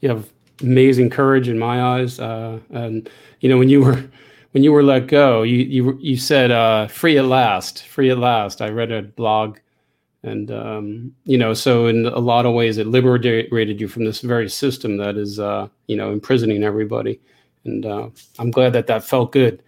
[0.00, 0.28] You have
[0.62, 3.08] amazing courage in my eyes, uh, and
[3.40, 4.04] you know when you were
[4.52, 8.18] when you were let go, you you you said uh, "free at last, free at
[8.18, 9.58] last." I read a blog,
[10.28, 14.20] and um, you know, so in a lot of ways, it liberated you from this
[14.20, 17.20] very system that is, uh, you know, imprisoning everybody.
[17.64, 19.62] And uh, I'm glad that that felt good.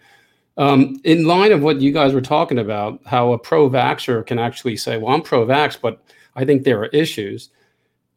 [0.57, 4.77] Um, in line of what you guys were talking about, how a pro-vaxxer can actually
[4.77, 6.03] say, "Well, I'm pro-vax, but
[6.35, 7.49] I think there are issues."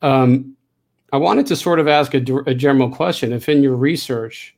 [0.02, 0.56] Um,
[1.12, 3.32] I wanted to sort of ask a, a general question.
[3.32, 4.54] If in your research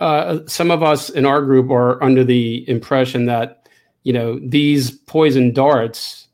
[0.00, 3.68] uh, some of us in our group are under the impression that
[4.02, 6.25] you know these poison darts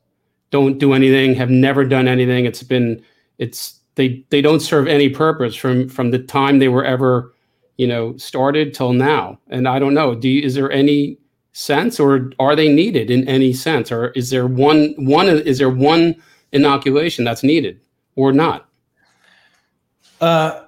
[0.53, 2.45] don't do anything, have never done anything.
[2.45, 3.03] It's been
[3.39, 7.33] it's they they don't serve any purpose from from the time they were ever
[7.77, 9.39] you know started till now.
[9.49, 10.13] And I don't know.
[10.13, 11.17] Do you, is there any
[11.53, 15.71] sense, or are they needed in any sense, or is there one one is there
[15.71, 16.15] one
[16.51, 17.81] inoculation that's needed
[18.15, 18.69] or not?
[20.21, 20.67] Uh,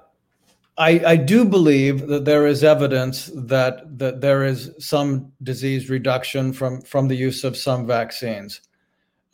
[0.78, 6.52] I, I do believe that there is evidence that that there is some disease reduction
[6.52, 8.60] from from the use of some vaccines.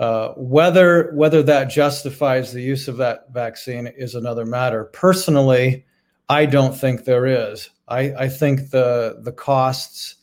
[0.00, 4.85] Uh, whether whether that justifies the use of that vaccine is another matter.
[4.85, 5.85] Personally,
[6.28, 7.70] I don't think there is.
[7.88, 10.16] I, I think the the costs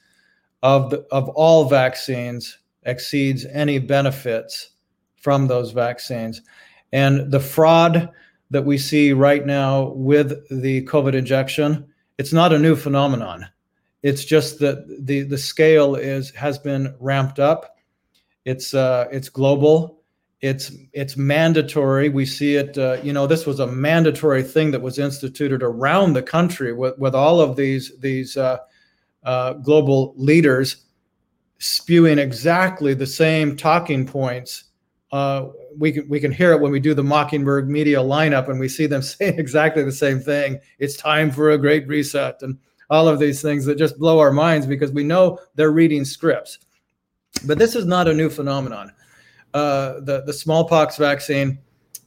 [0.64, 4.72] of the, of all vaccines exceeds any benefits
[5.16, 6.42] from those vaccines,
[6.92, 8.10] and the fraud
[8.52, 13.48] that we see right now with the COVID injection, it's not a new phenomenon.
[14.02, 17.78] It's just that the the scale is has been ramped up.
[18.46, 20.02] It's uh, it's global.
[20.42, 22.10] It's it's mandatory.
[22.10, 22.78] We see it.
[22.78, 26.98] Uh, you know, this was a mandatory thing that was instituted around the country with
[26.98, 28.58] with all of these these uh,
[29.24, 30.86] uh, global leaders
[31.58, 34.70] spewing exactly the same talking points
[35.12, 35.48] uh,
[35.78, 38.70] we can we can hear it when we do the Mockingbird media lineup, and we
[38.70, 40.60] see them saying exactly the same thing.
[40.78, 42.58] It's time for a great reset, and
[42.90, 46.60] all of these things that just blow our minds because we know they're reading scripts.
[47.46, 48.92] But this is not a new phenomenon.
[49.54, 51.60] Uh, the the smallpox vaccine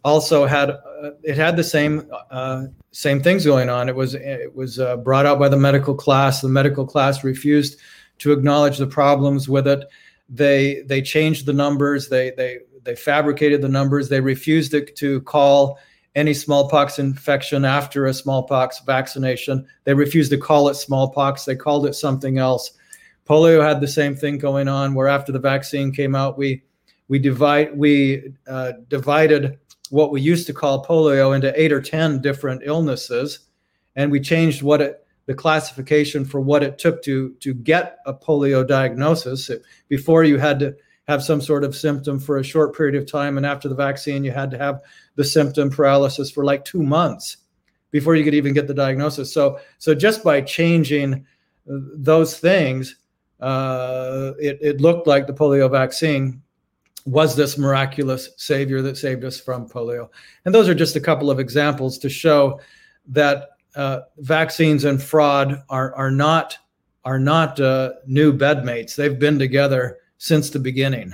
[0.05, 3.89] also had uh, it had the same uh, same things going on.
[3.89, 6.41] It was it was uh, brought out by the medical class.
[6.41, 7.79] The medical class refused
[8.19, 9.89] to acknowledge the problems with it.
[10.29, 12.09] They they changed the numbers.
[12.09, 14.09] They they they fabricated the numbers.
[14.09, 15.79] They refused to, to call
[16.15, 19.67] any smallpox infection after a smallpox vaccination.
[19.85, 21.45] They refused to call it smallpox.
[21.45, 22.73] They called it something else.
[23.29, 26.63] Polio had the same thing going on, where after the vaccine came out, we
[27.09, 29.59] we divide we uh, divided
[29.91, 33.41] what we used to call polio into eight or ten different illnesses,
[33.97, 38.15] and we changed what it the classification for what it took to to get a
[38.15, 39.51] polio diagnosis.
[39.89, 40.75] Before you had to
[41.09, 43.37] have some sort of symptom for a short period of time.
[43.37, 44.81] And after the vaccine, you had to have
[45.17, 47.39] the symptom paralysis for like two months
[47.91, 49.33] before you could even get the diagnosis.
[49.33, 51.27] So, so just by changing
[51.67, 52.97] those things,
[53.43, 56.41] uh, it, it looked like the polio vaccine
[57.05, 60.09] was this miraculous savior that saved us from polio.
[60.45, 62.61] And those are just a couple of examples to show
[63.09, 66.57] that uh, vaccines and fraud are, are not
[67.05, 68.95] are not uh, new bedmates.
[68.95, 71.13] They've been together since the beginning.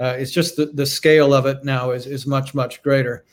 [0.00, 3.24] Uh, it's just the, the scale of it now is, is much, much greater.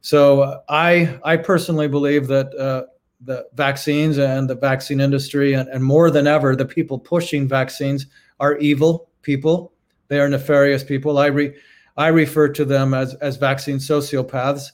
[0.00, 2.86] So uh, I, I personally believe that uh,
[3.20, 8.06] the vaccines and the vaccine industry, and, and more than ever, the people pushing vaccines
[8.40, 9.72] are evil people.
[10.08, 11.18] They are nefarious people.
[11.18, 11.54] I, re,
[11.96, 14.70] I refer to them as, as vaccine sociopaths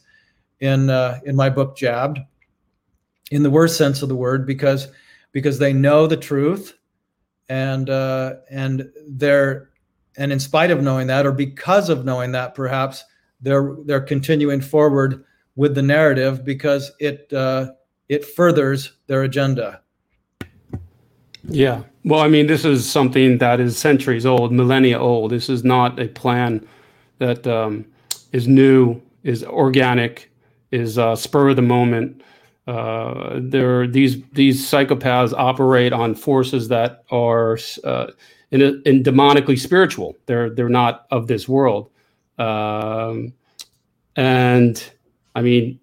[0.61, 2.19] in, uh, in my book, Jabbed,
[3.31, 4.89] in the worst sense of the word, because,
[5.33, 6.75] because they know the truth
[7.49, 9.71] and, uh, and they're
[10.17, 13.05] and in spite of knowing that, or because of knowing that, perhaps
[13.41, 15.25] they're they're continuing forward
[15.57, 17.73] with the narrative because it uh,
[18.09, 19.81] it furthers their agenda.
[21.49, 21.83] Yeah.
[22.05, 25.31] Well, I mean, this is something that is centuries old, millennia old.
[25.31, 26.67] This is not a plan
[27.19, 27.85] that um,
[28.33, 30.31] is new, is organic,
[30.71, 32.23] is uh, spur of the moment.
[32.67, 38.07] Uh, there, these these psychopaths operate on forces that are uh,
[38.51, 40.17] in, a, in demonically spiritual.
[40.27, 41.91] They're they're not of this world.
[42.39, 43.35] Um,
[44.17, 44.83] and
[45.35, 45.79] I mean,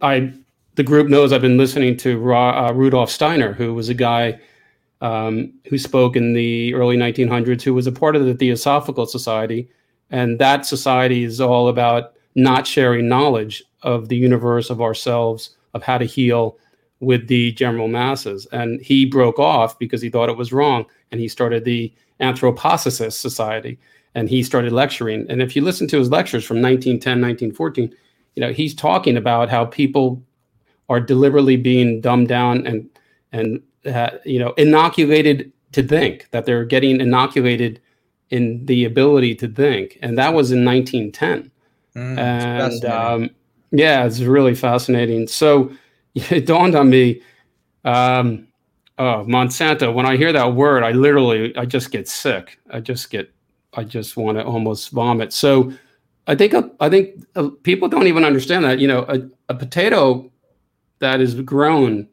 [0.00, 0.32] I
[0.76, 4.38] the group knows I've been listening to Ra, uh, Rudolf Steiner, who was a guy
[5.00, 9.68] um, who spoke in the early 1900s, who was a part of the Theosophical Society,
[10.10, 15.82] and that society is all about not sharing knowledge of the universe, of ourselves, of
[15.82, 16.58] how to heal
[17.00, 18.46] with the general masses.
[18.52, 23.18] And he broke off because he thought it was wrong, and he started the Anthroposophist
[23.18, 23.78] Society,
[24.14, 25.26] and he started lecturing.
[25.30, 27.94] And if you listen to his lectures from 1910, 1914,
[28.34, 30.22] you know he's talking about how people
[30.88, 32.88] are deliberately being dumbed down and
[33.32, 37.80] and uh, you know inoculated to think that they're getting inoculated
[38.30, 41.50] in the ability to think, and that was in 1910.
[41.94, 43.30] Mm, and um,
[43.70, 45.26] yeah, it's really fascinating.
[45.26, 45.70] So
[46.14, 47.22] it dawned on me.
[47.84, 48.48] Um,
[48.98, 49.92] oh, Monsanto.
[49.94, 52.58] When I hear that word, I literally, I just get sick.
[52.70, 53.32] I just get,
[53.74, 55.32] I just want to almost vomit.
[55.32, 55.72] So
[56.26, 58.78] I think, I think uh, people don't even understand that.
[58.78, 60.30] You know, a, a potato
[60.98, 62.08] that is grown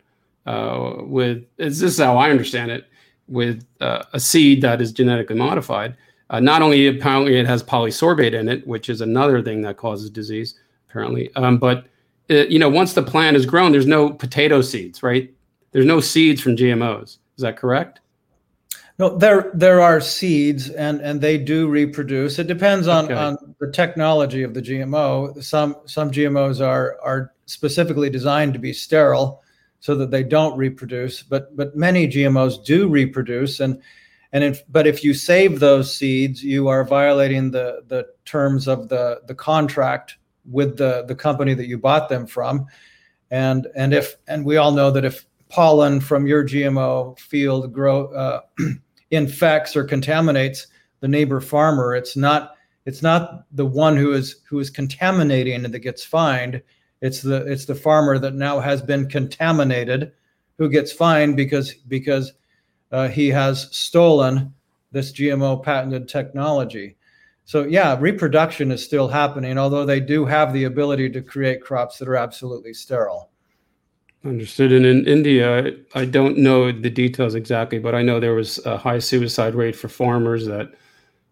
[0.45, 2.87] uh, with, this is how I understand it,
[3.27, 5.95] with uh, a seed that is genetically modified.
[6.29, 10.09] Uh, not only apparently it has polysorbate in it, which is another thing that causes
[10.09, 10.59] disease,
[10.89, 11.85] apparently, um, but
[12.29, 15.33] it, you know, once the plant is grown, there's no potato seeds, right?
[15.71, 17.17] There's no seeds from GMOs.
[17.35, 17.99] Is that correct?
[18.99, 22.37] No, there there are seeds, and and they do reproduce.
[22.37, 23.15] It depends on okay.
[23.15, 25.43] on the technology of the GMO.
[25.43, 29.41] Some some GMOs are are specifically designed to be sterile,
[29.79, 31.23] so that they don't reproduce.
[31.23, 33.81] But but many GMOs do reproduce, and
[34.31, 38.89] and if, but if you save those seeds, you are violating the the terms of
[38.89, 42.67] the the contract with the the company that you bought them from.
[43.31, 48.07] And and if and we all know that if pollen from your GMO field grow
[48.07, 48.41] uh,
[49.11, 50.65] infects or contaminates
[50.99, 51.95] the neighbor farmer.
[51.95, 56.61] It's not it's not the one who is who is contaminating that gets fined.
[57.01, 60.13] It's the it's the farmer that now has been contaminated
[60.57, 62.33] who gets fined because because
[62.91, 64.51] uh, he has stolen
[64.91, 66.97] this GMO patented technology.
[67.45, 71.99] So yeah, reproduction is still happening, although they do have the ability to create crops
[71.99, 73.29] that are absolutely sterile.
[74.25, 74.71] Understood.
[74.71, 78.77] And in India, I don't know the details exactly, but I know there was a
[78.77, 80.71] high suicide rate for farmers that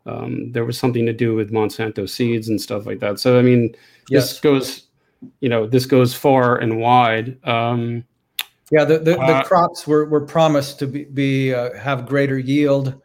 [0.05, 3.19] um, there was something to do with Monsanto seeds and stuff like that.
[3.19, 3.73] So, I mean,
[4.09, 4.31] yes.
[4.31, 4.87] this goes,
[5.39, 7.37] you know, this goes far and wide.
[7.47, 8.03] Um,
[8.71, 12.39] yeah, the, the, uh, the, crops were, were promised to be, be uh, have greater
[12.39, 13.01] yield.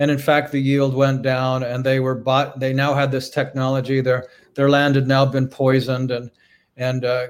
[0.00, 2.58] And in fact, the yield went down and they were bought.
[2.58, 4.00] They now had this technology.
[4.00, 6.30] Their, their land had now been poisoned and,
[6.76, 7.28] and uh,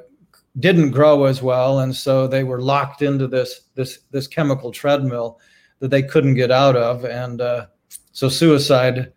[0.59, 5.39] didn't grow as well, and so they were locked into this this this chemical treadmill
[5.79, 7.67] that they couldn't get out of, and uh,
[8.13, 9.13] so suicide.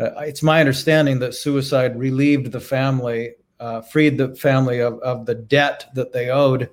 [0.00, 5.26] Uh, it's my understanding that suicide relieved the family, uh, freed the family of, of
[5.26, 6.68] the debt that they owed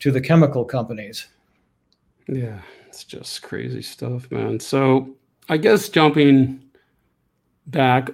[0.00, 1.28] to the chemical companies.
[2.26, 2.58] Yeah,
[2.88, 4.58] it's just crazy stuff, man.
[4.58, 5.14] So
[5.48, 6.60] I guess jumping
[7.66, 8.10] back,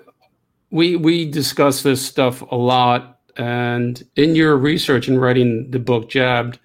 [0.71, 6.11] we we discuss this stuff a lot and in your research and writing the book
[6.11, 6.59] Jabbed,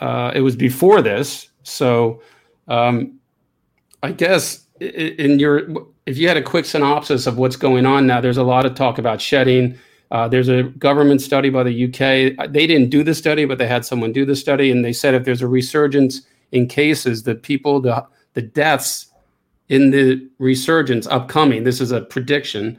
[0.00, 1.50] uh, it was before this.
[1.62, 2.22] So
[2.68, 3.18] um,
[4.02, 5.68] I guess in your,
[6.06, 8.74] if you had a quick synopsis of what's going on now, there's a lot of
[8.74, 9.78] talk about shedding.
[10.10, 12.50] Uh, there's a government study by the UK.
[12.50, 15.14] They didn't do the study, but they had someone do the study, and they said
[15.14, 16.22] if there's a resurgence
[16.52, 19.06] in cases, the people, the the deaths
[19.68, 22.78] in the resurgence upcoming, this is a prediction,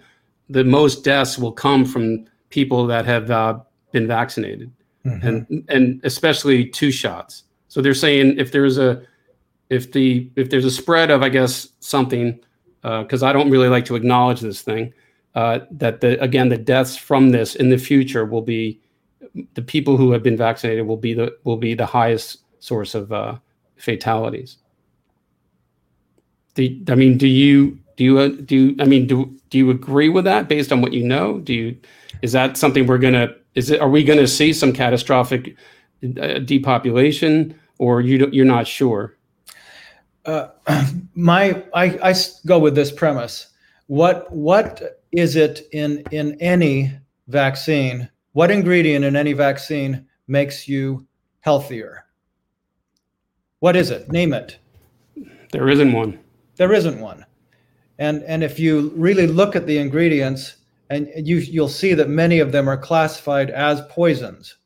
[0.49, 2.25] the most deaths will come from
[2.55, 3.59] people that have uh,
[3.91, 4.71] been vaccinated,
[5.05, 5.27] mm-hmm.
[5.27, 7.43] and and especially two shots.
[7.67, 9.03] So they're saying if there's a
[9.69, 12.39] if the if there's a spread of I guess something
[12.81, 14.93] because uh, I don't really like to acknowledge this thing
[15.35, 18.79] uh, that the again the deaths from this in the future will be
[19.53, 23.11] the people who have been vaccinated will be the will be the highest source of
[23.11, 23.35] uh,
[23.75, 24.57] fatalities.
[26.53, 29.71] Do, I mean, do you do you uh, do you, I mean do do you
[29.71, 31.39] agree with that based on what you know?
[31.39, 31.77] Do you
[32.25, 33.35] is that something we're gonna?
[33.53, 33.79] Is it?
[33.79, 35.55] Are we going to see some catastrophic
[36.19, 39.15] uh, depopulation, or you you're not sure?
[40.25, 40.47] Uh,
[41.13, 42.15] my I, I
[42.47, 43.53] go with this premise.
[43.85, 46.97] What what is it in in any
[47.27, 51.05] vaccine, what ingredient in any vaccine makes you
[51.41, 52.05] healthier?
[53.59, 54.11] What is it?
[54.11, 54.57] Name it.
[55.51, 56.19] There isn't one.
[56.55, 57.23] There isn't one.
[57.99, 60.55] And and if you really look at the ingredients,
[60.89, 64.57] and you you'll see that many of them are classified as poisons.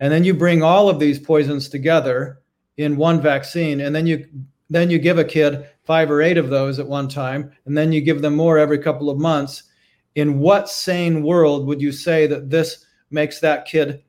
[0.00, 2.40] And then you bring all of these poisons together
[2.76, 4.26] in one vaccine, and then you
[4.70, 7.92] then you give a kid five or eight of those at one time, and then
[7.92, 9.64] you give them more every couple of months.
[10.14, 14.02] In what sane world would you say that this makes that kid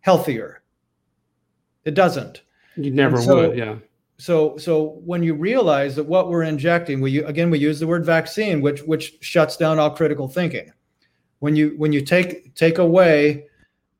[0.00, 0.62] healthier?
[1.84, 2.42] It doesn't.
[2.76, 3.76] You never so, would, yeah.
[4.24, 8.06] So, so when you realize that what we're injecting, we again we use the word
[8.06, 10.72] vaccine, which which shuts down all critical thinking.
[11.40, 13.48] When you when you take take away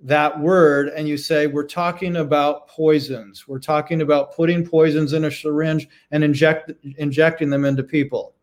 [0.01, 5.27] that word and you say we're talking about poisons, we're talking about putting poisons in
[5.27, 8.35] a syringe and inject injecting them into people.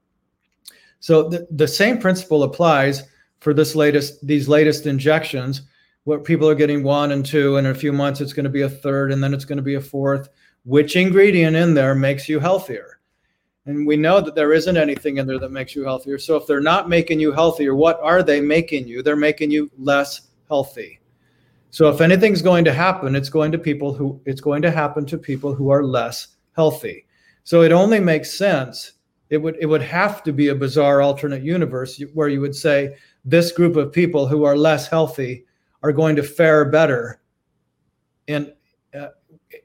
[0.99, 3.09] So the, the same principle applies
[3.39, 5.63] for this latest these latest injections
[6.03, 8.51] where people are getting one and two and in a few months it's going to
[8.51, 10.29] be a third and then it's going to be a fourth
[10.63, 12.99] which ingredient in there makes you healthier.
[13.65, 16.17] And we know that there isn't anything in there that makes you healthier.
[16.17, 19.03] So if they're not making you healthier what are they making you?
[19.03, 20.99] They're making you less healthy.
[21.69, 25.05] So if anything's going to happen it's going to people who it's going to happen
[25.07, 27.05] to people who are less healthy.
[27.43, 28.93] So it only makes sense.
[29.29, 32.97] It would it would have to be a bizarre alternate universe where you would say
[33.23, 35.45] this group of people who are less healthy
[35.83, 37.21] are going to fare better
[38.27, 38.53] in
[38.93, 39.07] uh,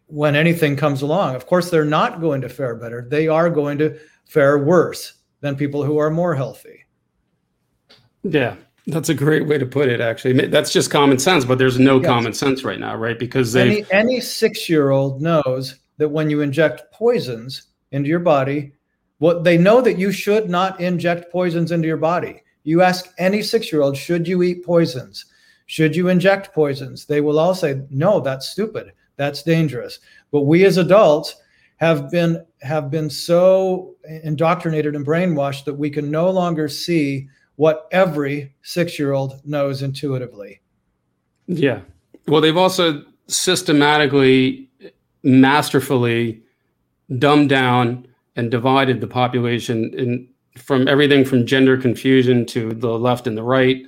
[0.06, 1.34] when anything comes along.
[1.34, 3.06] Of course, they're not going to fare better.
[3.08, 6.84] They are going to fare worse than people who are more healthy.
[8.22, 10.00] Yeah, that's a great way to put it.
[10.00, 12.06] Actually, that's just common sense, but there's no yes.
[12.06, 13.18] common sense right now, right?
[13.18, 18.72] Because any any six year old knows that when you inject poisons into your body,
[19.18, 22.42] what they know that you should not inject poisons into your body.
[22.64, 25.24] You ask any six year old, should you eat poisons?
[25.66, 27.06] Should you inject poisons?
[27.06, 28.92] They will all say, no, that's stupid.
[29.16, 29.98] That's dangerous.
[30.30, 31.36] But we as adults
[31.76, 33.94] have been have been so
[34.24, 40.60] indoctrinated and brainwashed that we can no longer see what every six-year-old knows intuitively.
[41.46, 41.80] Yeah.
[42.28, 44.68] Well, they've also systematically,
[45.22, 46.42] masterfully
[47.18, 48.06] dumbed down
[48.36, 50.28] and divided the population in
[50.60, 53.86] from everything from gender confusion to the left and the right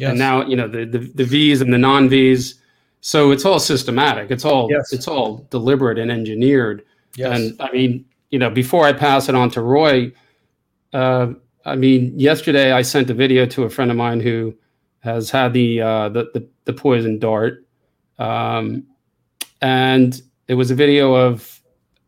[0.00, 0.10] Yes.
[0.10, 2.54] And now, you know, the, the, the V's and the non V's.
[3.00, 4.30] So it's all systematic.
[4.30, 4.92] It's all yes.
[4.92, 6.84] it's all deliberate and engineered.
[7.16, 7.38] Yes.
[7.38, 10.12] And I mean, you know, before I pass it on to Roy,
[10.92, 11.32] uh,
[11.64, 14.54] I mean, yesterday I sent a video to a friend of mine who
[15.00, 17.64] has had the uh, the, the, the poison dart,
[18.18, 18.84] um,
[19.62, 21.60] and it was a video of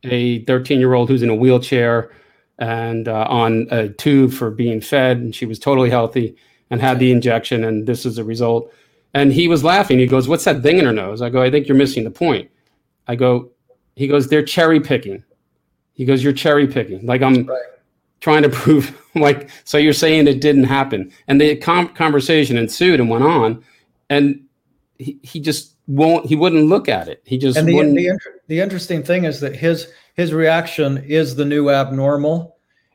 [0.04, 2.10] a 13 year old who's in a wheelchair
[2.58, 6.36] and uh, on a tube for being fed, and she was totally healthy
[6.70, 8.72] and had the injection, and this is the result.
[9.14, 9.98] And he was laughing.
[9.98, 11.22] He goes, What's that thing in her nose?
[11.22, 12.50] I go, I think you're missing the point.
[13.06, 13.50] I go,
[13.96, 15.22] He goes, They're cherry picking.
[15.92, 17.04] He goes, You're cherry picking.
[17.06, 17.60] Like I'm right.
[18.20, 21.12] trying to prove, like, so you're saying it didn't happen.
[21.28, 23.62] And the com- conversation ensued and went on.
[24.08, 24.44] And
[24.98, 27.22] he, he just won't, he wouldn't look at it.
[27.24, 27.96] He just and the, wouldn't.
[27.96, 32.52] The, inter- the interesting thing is that his, his reaction is the new abnormal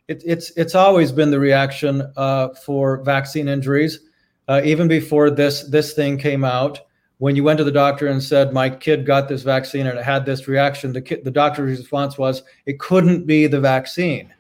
[0.08, 4.00] it, it's it's always been the reaction uh, for vaccine injuries.
[4.48, 6.80] Uh, even before this this thing came out,
[7.18, 10.06] when you went to the doctor and said my kid got this vaccine and it
[10.06, 14.34] had this reaction, the kid, the doctor's response was it couldn't be the vaccine,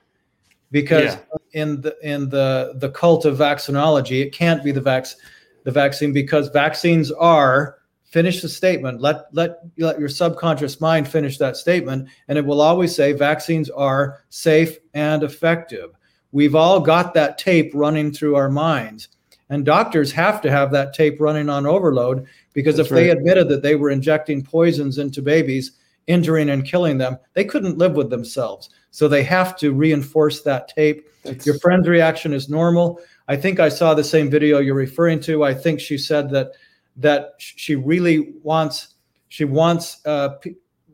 [0.72, 1.20] because yeah.
[1.62, 5.16] in the in the the cult of vaccinology, it can't be the vax
[5.64, 11.38] the vaccine because vaccines are finish the statement let let let your subconscious mind finish
[11.38, 15.89] that statement and it will always say vaccines are safe and effective.
[16.32, 19.10] We've all got that tape running through our minds
[19.50, 23.04] and doctors have to have that tape running on overload because That's if right.
[23.04, 25.74] they admitted that they were injecting poisons into babies
[26.08, 28.70] injuring and killing them they couldn't live with themselves.
[28.91, 31.08] So they have to reinforce that tape.
[31.24, 31.45] That's...
[31.45, 33.00] your friend's reaction is normal.
[33.28, 35.43] I think i saw the same video you're referring to.
[35.43, 36.52] I think she said that
[36.95, 38.95] that she really wants
[39.28, 40.38] she wants uh,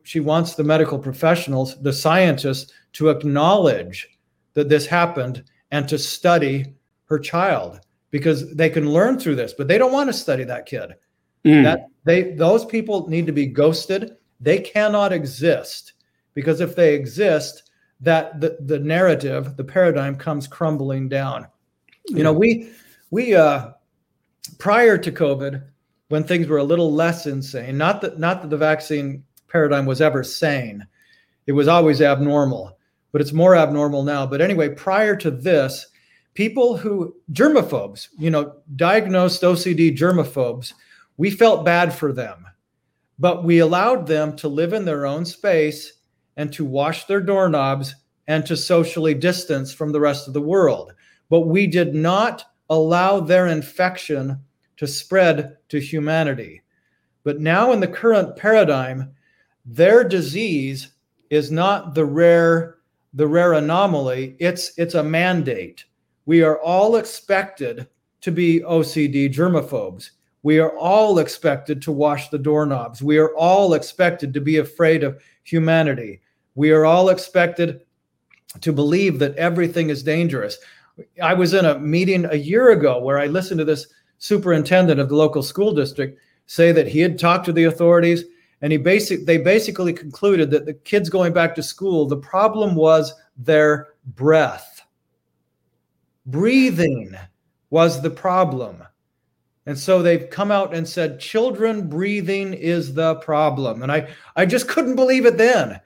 [0.04, 4.10] she wants the medical professionals, the scientists, to acknowledge
[4.54, 6.66] that this happened and to study
[7.06, 7.80] her child
[8.14, 10.93] because they can learn through this, but they don't want to study that kid.
[11.43, 11.64] Mm.
[11.64, 14.18] That they those people need to be ghosted.
[14.39, 15.93] They cannot exist
[16.36, 21.47] because if they exist, that the, the narrative, the paradigm comes crumbling down.
[22.07, 22.72] You know, we
[23.09, 23.72] we uh
[24.59, 25.64] prior to COVID,
[26.09, 27.80] when things were a little less insane.
[27.80, 30.86] Not that not that the vaccine paradigm was ever sane.
[31.47, 32.78] It was always abnormal,
[33.11, 34.28] but it's more abnormal now.
[34.28, 35.88] But anyway, prior to this,
[36.34, 40.74] people who germaphobes, you know, diagnosed OCD germaphobes,
[41.18, 42.46] we felt bad for them,
[43.20, 45.94] but we allowed them to live in their own space
[46.38, 47.96] and to wash their doorknobs
[48.28, 50.94] and to socially distance from the rest of the world.
[51.30, 54.40] But we did not allow their infection
[54.78, 56.62] to spread to humanity.
[57.24, 59.14] But now, in the current paradigm,
[59.66, 60.94] their disease
[61.30, 62.78] is not the rare
[63.16, 65.86] the rare anomaly it's it's a mandate
[66.26, 67.88] we are all expected
[68.21, 70.11] to be ocd germaphobes.
[70.43, 73.01] We are all expected to wash the doorknobs.
[73.01, 76.21] We are all expected to be afraid of humanity.
[76.55, 77.82] We are all expected
[78.61, 80.57] to believe that everything is dangerous.
[81.21, 83.88] I was in a meeting a year ago where i listened to this
[84.19, 88.24] superintendent of the local school district say that he had talked to the authorities
[88.61, 92.76] and he basic they basically concluded that the kids going back to school the problem
[92.76, 94.72] was their breath
[96.26, 97.15] breathing
[97.69, 98.84] was the problem
[99.65, 104.45] and so they've come out and said children breathing is the problem and i i
[104.45, 105.80] just couldn't believe it then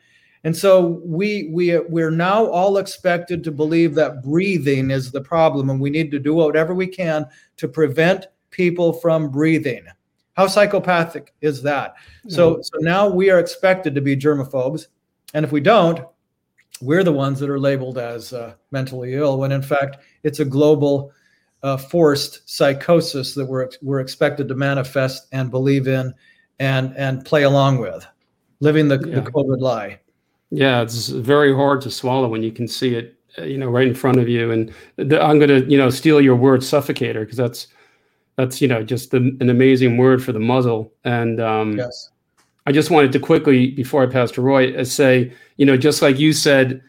[0.44, 5.70] and so we we we're now all expected to believe that breathing is the problem
[5.70, 7.26] and we need to do whatever we can
[7.56, 9.86] to prevent people from breathing
[10.38, 11.96] how psychopathic is that?
[12.28, 12.62] So, mm-hmm.
[12.62, 14.86] so now we are expected to be germaphobes,
[15.34, 16.00] and if we don't,
[16.80, 19.40] we're the ones that are labeled as uh, mentally ill.
[19.40, 19.98] When in fact,
[20.28, 21.12] it's a global
[21.64, 26.14] uh, forced psychosis that we're we're expected to manifest and believe in,
[26.60, 28.06] and and play along with,
[28.60, 29.22] living the, yeah.
[29.22, 30.00] the COVID lie.
[30.52, 33.88] Yeah, it's very hard to swallow when you can see it, uh, you know, right
[33.88, 34.52] in front of you.
[34.52, 37.68] And the, I'm going to, you know, steal your word, suffocator, because that's
[38.38, 40.94] that's you know just the, an amazing word for the muzzle.
[41.04, 42.10] And um, yes.
[42.66, 46.02] I just wanted to quickly before I pass to Roy uh, say you know just
[46.02, 46.82] like you said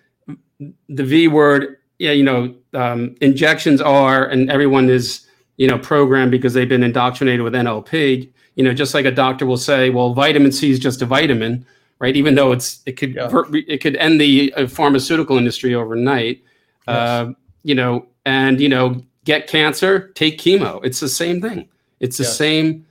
[0.88, 5.26] the V word yeah you know um, injections are and everyone is
[5.56, 8.28] you know programmed because they've been indoctrinated with NLP.
[8.54, 11.64] You know just like a doctor will say well vitamin C is just a vitamin
[11.98, 13.30] right even though it's it could yeah.
[13.52, 16.42] it could end the uh, pharmaceutical industry overnight.
[16.86, 16.96] Yes.
[16.96, 17.32] Uh,
[17.62, 20.80] you know and you know get cancer, take chemo.
[20.82, 21.68] It's the same thing.
[22.00, 22.36] It's the yes.
[22.36, 22.86] same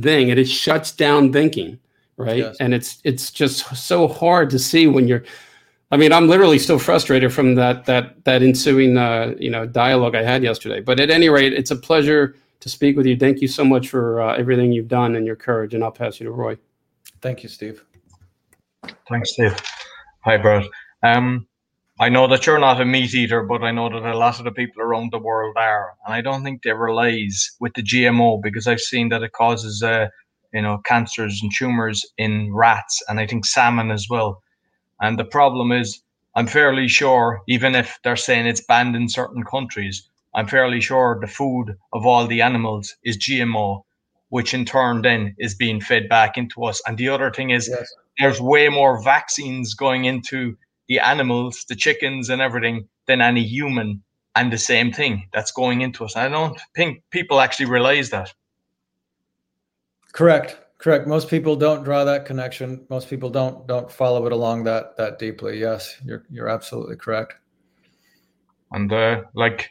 [0.00, 1.78] thing, and it shuts down thinking,
[2.16, 2.38] right?
[2.38, 2.56] Yes.
[2.58, 5.24] And it's it's just so hard to see when you're.
[5.90, 10.14] I mean, I'm literally still frustrated from that that that ensuing uh, you know dialogue
[10.14, 10.80] I had yesterday.
[10.80, 13.16] But at any rate, it's a pleasure to speak with you.
[13.16, 15.74] Thank you so much for uh, everything you've done and your courage.
[15.74, 16.56] And I'll pass you to Roy.
[17.20, 17.84] Thank you, Steve.
[19.08, 19.56] Thanks, Steve.
[20.24, 20.64] Hi, Brad.
[21.02, 21.46] Um,
[21.98, 24.44] I know that you're not a meat eater, but I know that a lot of
[24.44, 28.42] the people around the world are, and I don't think they realize with the GMO
[28.42, 30.08] because I've seen that it causes, uh,
[30.52, 34.42] you know, cancers and tumors in rats, and I think salmon as well.
[35.00, 36.02] And the problem is,
[36.34, 41.18] I'm fairly sure, even if they're saying it's banned in certain countries, I'm fairly sure
[41.20, 43.82] the food of all the animals is GMO,
[44.28, 46.82] which in turn then is being fed back into us.
[46.86, 47.90] And the other thing is, yes.
[48.18, 50.56] there's way more vaccines going into
[50.88, 54.02] the animals, the chickens and everything than any human
[54.34, 56.16] and the same thing that's going into us.
[56.16, 58.34] I don't think people actually realize that.
[60.12, 60.58] Correct.
[60.78, 61.06] Correct.
[61.06, 62.86] Most people don't draw that connection.
[62.90, 65.58] Most people don't don't follow it along that that deeply.
[65.58, 67.34] Yes, you're you're absolutely correct.
[68.72, 69.70] And uh, like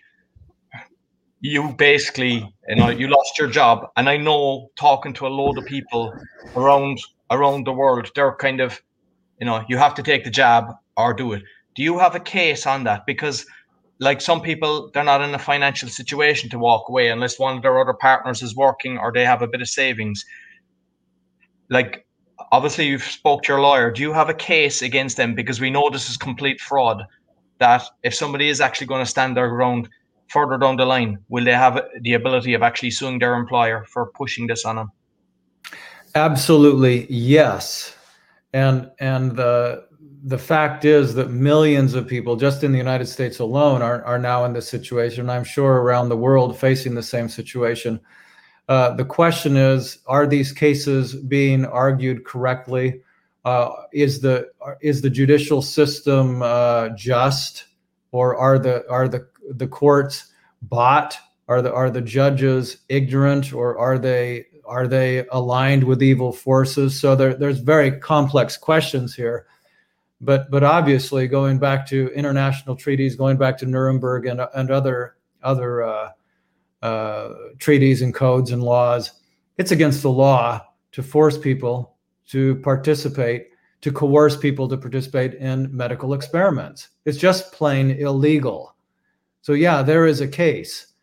[1.41, 5.57] you basically, you know, you lost your job, and I know talking to a load
[5.57, 6.11] of people
[6.55, 6.99] around
[7.29, 8.81] around the world, they're kind of,
[9.39, 11.43] you know, you have to take the job or do it.
[11.75, 13.05] Do you have a case on that?
[13.05, 13.45] Because
[13.99, 17.63] like some people, they're not in a financial situation to walk away unless one of
[17.63, 20.25] their other partners is working or they have a bit of savings.
[21.69, 22.05] Like
[22.51, 23.91] obviously you've spoke to your lawyer.
[23.91, 25.35] Do you have a case against them?
[25.35, 27.03] Because we know this is complete fraud.
[27.59, 29.89] That if somebody is actually going to stand their ground
[30.27, 34.07] further down the line, will they have the ability of actually suing their employer for
[34.07, 34.91] pushing this on them?
[36.15, 37.95] Absolutely, yes.
[38.53, 39.85] And and the
[40.23, 44.17] the fact is that millions of people just in the United States alone are, are
[44.17, 45.29] now in this situation.
[45.29, 47.99] I'm sure around the world facing the same situation.
[48.67, 53.01] Uh, the question is, are these cases being argued correctly?
[53.43, 54.49] Uh, is the
[54.81, 57.65] is the judicial system uh, just,
[58.11, 60.31] or are the are the the courts
[60.63, 61.17] bought?
[61.47, 66.99] Are the are the judges ignorant, or are they are they aligned with evil forces?
[66.99, 69.45] So there, there's very complex questions here
[70.21, 75.15] but but obviously going back to international treaties, going back to Nuremberg and and other
[75.43, 75.83] other
[76.85, 79.11] uh, treaties and codes and laws,
[79.57, 80.61] it's against the law
[80.91, 83.47] to force people to participate,
[83.81, 86.89] to coerce people to participate in medical experiments.
[87.05, 88.75] It's just plain illegal.
[89.41, 90.93] So yeah, there is a case.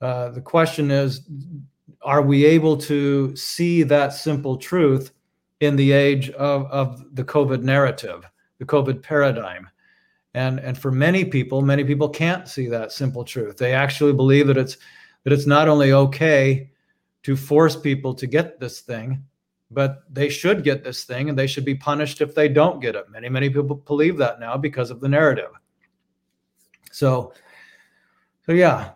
[0.00, 1.28] Uh, the question is,
[2.02, 5.10] are we able to see that simple truth
[5.58, 8.24] in the age of, of the COVID narrative,
[8.58, 9.68] the COVID paradigm?
[10.34, 13.56] And, and for many people, many people can't see that simple truth.
[13.56, 14.76] They actually believe that it's
[15.24, 16.70] that it's not only okay
[17.24, 19.24] to force people to get this thing,
[19.70, 22.94] but they should get this thing and they should be punished if they don't get
[22.94, 23.10] it.
[23.10, 25.50] Many, many people believe that now because of the narrative.
[26.92, 27.32] So,
[28.46, 28.92] so yeah.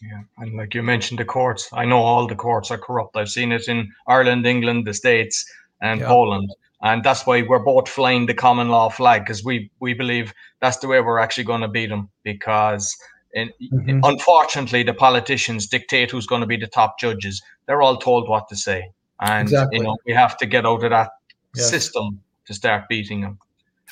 [0.00, 1.68] Yeah, and like you mentioned, the courts.
[1.72, 3.16] I know all the courts are corrupt.
[3.16, 5.44] I've seen it in Ireland, England, the States,
[5.82, 6.06] and yeah.
[6.06, 6.48] Poland,
[6.82, 10.78] and that's why we're both flying the common law flag because we we believe that's
[10.78, 12.08] the way we're actually going to beat them.
[12.22, 12.96] Because
[13.34, 14.00] in, mm-hmm.
[14.04, 17.42] unfortunately, the politicians dictate who's going to be the top judges.
[17.66, 19.78] They're all told what to say and exactly.
[19.78, 21.10] you know we have to get out of that
[21.54, 21.68] yes.
[21.68, 23.38] system to start beating them.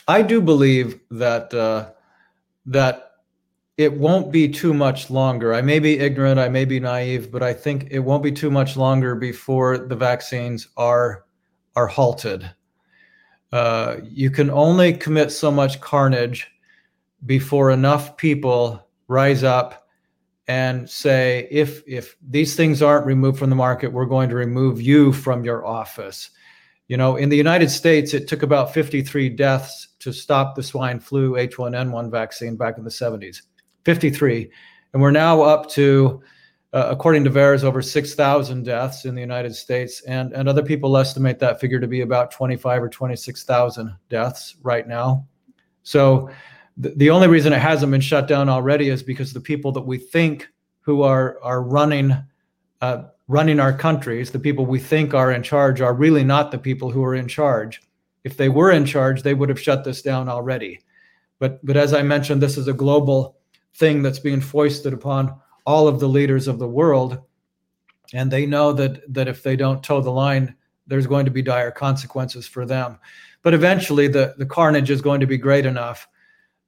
[0.09, 1.91] I do believe that uh,
[2.67, 3.13] that
[3.77, 5.53] it won't be too much longer.
[5.53, 8.51] I may be ignorant, I may be naive, but I think it won't be too
[8.51, 11.25] much longer before the vaccines are
[11.75, 12.51] are halted.
[13.53, 16.49] Uh, you can only commit so much carnage
[17.25, 19.87] before enough people rise up
[20.49, 24.81] and say if if these things aren't removed from the market we're going to remove
[24.81, 26.31] you from your office.
[26.89, 31.01] You know in the united states it took about 53 deaths to stop the swine
[31.01, 33.43] flu h1n1 vaccine back in the 70s
[33.85, 34.49] 53
[34.93, 36.23] and we're now up to
[36.73, 40.95] uh, according to VAERS, over 6,000 deaths in the United States, and, and other people
[40.99, 45.27] estimate that figure to be about 25 or 26,000 deaths right now.
[45.85, 46.29] So
[46.77, 49.99] the, only reason it hasn't been shut down already is because the people that we
[49.99, 50.49] think
[50.81, 52.17] who are are running
[52.81, 56.59] uh, running our countries, the people we think are in charge, are really not the
[56.59, 57.83] people who are in charge.
[58.25, 60.81] If they were in charge, they would have shut this down already.
[61.39, 63.39] But but as I mentioned, this is a global
[63.75, 67.19] thing that's being foisted upon all of the leaders of the world,
[68.13, 70.55] and they know that that if they don't toe the line,
[70.87, 72.99] there's going to be dire consequences for them.
[73.43, 76.07] But eventually, the the carnage is going to be great enough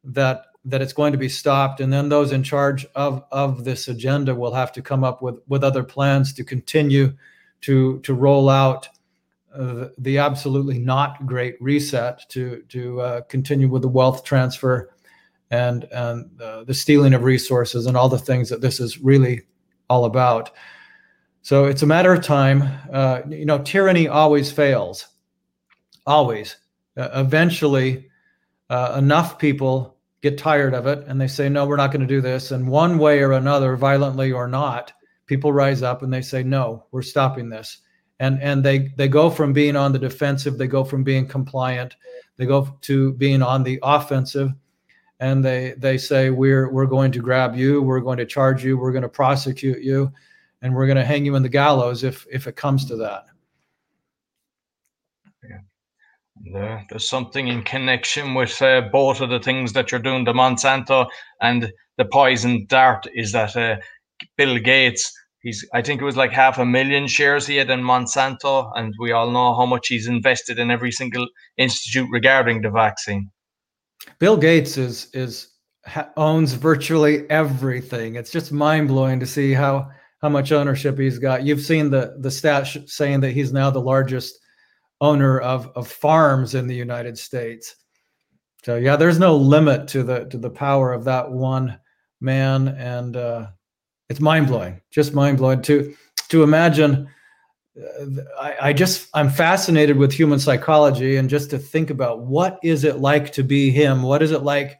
[0.08, 1.80] that that it's going to be stopped.
[1.80, 5.40] And then those in charge of of this agenda will have to come up with
[5.48, 7.14] with other plans to continue
[7.62, 8.88] to to roll out
[9.54, 14.94] uh, the absolutely not great reset to to uh, continue with the wealth transfer
[15.50, 19.42] and and uh, the stealing of resources and all the things that this is really
[19.88, 20.50] all about.
[21.42, 22.62] So it's a matter of time.
[22.92, 25.06] Uh, you know tyranny always fails.
[26.06, 26.56] Always.
[26.96, 28.08] Uh, eventually
[28.70, 32.06] uh, enough people get tired of it and they say, no, we're not going to
[32.06, 32.50] do this.
[32.50, 34.92] And one way or another, violently or not,
[35.26, 37.78] people rise up and they say, no, we're stopping this.
[38.20, 41.94] And, and they, they go from being on the defensive, they go from being compliant,
[42.36, 44.52] they go to being on the offensive.
[45.20, 48.76] And they, they say, we're, we're going to grab you, we're going to charge you,
[48.76, 50.12] we're going to prosecute you,
[50.62, 53.26] and we're going to hang you in the gallows if, if it comes to that.
[56.54, 60.32] Uh, there's something in connection with uh, both of the things that you're doing, the
[60.32, 61.06] Monsanto
[61.40, 63.76] and the poison dart, is that uh,
[64.36, 67.80] Bill Gates, he's I think it was like half a million shares he had in
[67.80, 72.70] Monsanto, and we all know how much he's invested in every single institute regarding the
[72.70, 73.30] vaccine.
[74.18, 75.48] Bill Gates is is
[76.16, 78.16] owns virtually everything.
[78.16, 79.88] It's just mind blowing to see how
[80.20, 81.44] how much ownership he's got.
[81.44, 84.38] You've seen the the stats saying that he's now the largest
[85.00, 87.76] owner of, of farms in the United States.
[88.64, 91.78] So yeah, there's no limit to the to the power of that one
[92.20, 93.46] man, and uh,
[94.08, 95.94] it's mind blowing, just mind blowing to
[96.28, 97.08] to imagine.
[97.78, 102.58] Uh, I, I just I'm fascinated with human psychology, and just to think about what
[102.64, 104.02] is it like to be him?
[104.02, 104.78] What is it like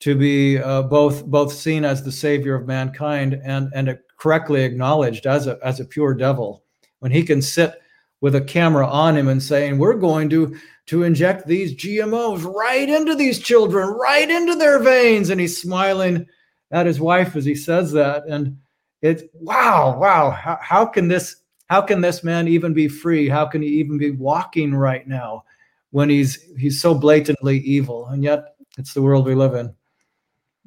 [0.00, 5.26] to be uh, both both seen as the savior of mankind and and correctly acknowledged
[5.26, 6.64] as a as a pure devil
[6.98, 7.80] when he can sit
[8.24, 10.56] with a camera on him and saying, "We're going to
[10.86, 16.26] to inject these GMOs right into these children, right into their veins," and he's smiling
[16.70, 18.56] at his wife as he says that, and
[19.02, 20.30] it's wow, wow.
[20.30, 23.28] How, how can this how can this man even be free?
[23.28, 25.44] How can he even be walking right now
[25.90, 28.06] when he's he's so blatantly evil?
[28.06, 29.74] And yet, it's the world we live in.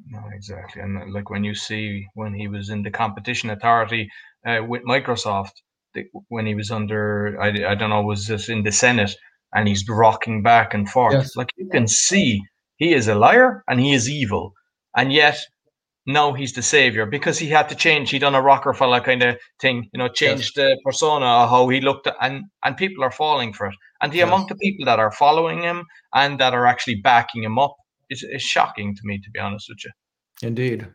[0.06, 0.80] No, exactly.
[0.80, 4.08] And like when you see when he was in the competition authority
[4.46, 5.54] uh, with Microsoft,
[6.28, 9.14] when he was under I, I don't know was this in the Senate
[9.54, 11.14] and he's rocking back and forth.
[11.14, 11.36] Yes.
[11.36, 12.42] Like you can see
[12.76, 14.52] he is a liar and he is evil,
[14.96, 15.38] and yet
[16.06, 18.10] now he's the savior because he had to change.
[18.10, 20.68] He done a Rockefeller kind of thing, you know, changed yes.
[20.68, 23.74] the persona how he looked, and and people are falling for it.
[24.00, 24.28] And the yes.
[24.28, 25.84] amount of people that are following him
[26.14, 27.74] and that are actually backing him up
[28.10, 29.90] is, is shocking to me, to be honest with you.
[30.42, 30.86] Indeed.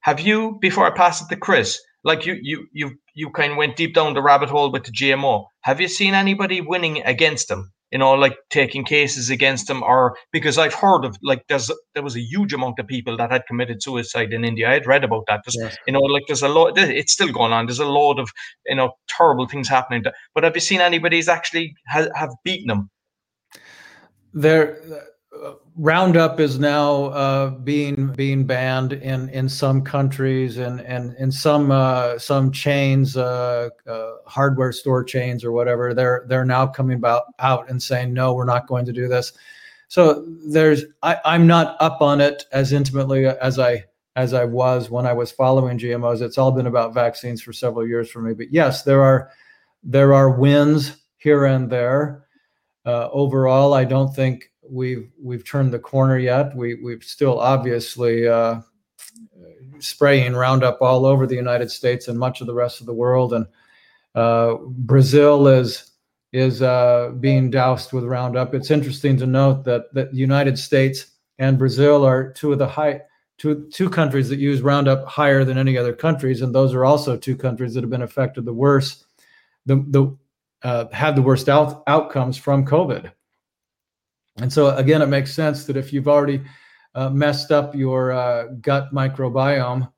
[0.00, 3.58] Have you, before I pass it to Chris, like you you you you kind of
[3.58, 5.46] went deep down the rabbit hole with the GMO.
[5.62, 7.72] Have you seen anybody winning against them?
[7.90, 12.04] You know, like taking cases against them, or because I've heard of like there's there
[12.04, 14.70] was a huge amount of people that had committed suicide in India.
[14.70, 15.40] I had read about that.
[15.44, 15.76] There's, yes.
[15.88, 16.78] You know, like there's a lot.
[16.78, 17.66] It's still going on.
[17.66, 18.30] There's a lot of
[18.66, 20.04] you know terrible things happening.
[20.34, 22.90] But have you seen anybody's actually ha- have beaten them?
[24.32, 24.80] There,
[25.76, 31.70] Roundup is now uh, being being banned in in some countries and and in some
[31.70, 35.94] uh, some chains, uh, uh, hardware store chains or whatever.
[35.94, 39.32] They're they're now coming about out and saying no, we're not going to do this.
[39.86, 43.84] So there's I, I'm not up on it as intimately as I
[44.16, 46.22] as I was when I was following GMOs.
[46.22, 48.34] It's all been about vaccines for several years for me.
[48.34, 49.30] But yes, there are
[49.84, 52.26] there are wins here and there.
[52.84, 56.54] Uh, overall, I don't think we've we've turned the corner yet.
[56.54, 58.60] We we've still obviously uh,
[59.78, 63.32] spraying Roundup all over the United States and much of the rest of the world,
[63.32, 63.46] and
[64.14, 65.92] uh, Brazil is
[66.32, 68.54] is uh, being doused with Roundup.
[68.54, 71.06] It's interesting to note that that the United States
[71.38, 73.00] and Brazil are two of the high
[73.38, 77.16] two two countries that use Roundup higher than any other countries, and those are also
[77.16, 79.06] two countries that have been affected the worst,
[79.66, 80.16] the the
[80.62, 83.10] uh, had the worst out, outcomes from COVID.
[84.38, 86.42] And so again, it makes sense that if you've already
[86.94, 89.90] uh, messed up your uh, gut microbiome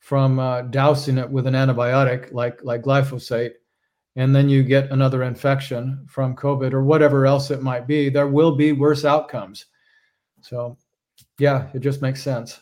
[0.00, 3.52] from uh, dousing it with an antibiotic like like glyphosate,
[4.14, 8.28] and then you get another infection from COVID or whatever else it might be, there
[8.28, 9.66] will be worse outcomes.
[10.42, 10.78] So,
[11.38, 12.60] yeah, it just makes sense.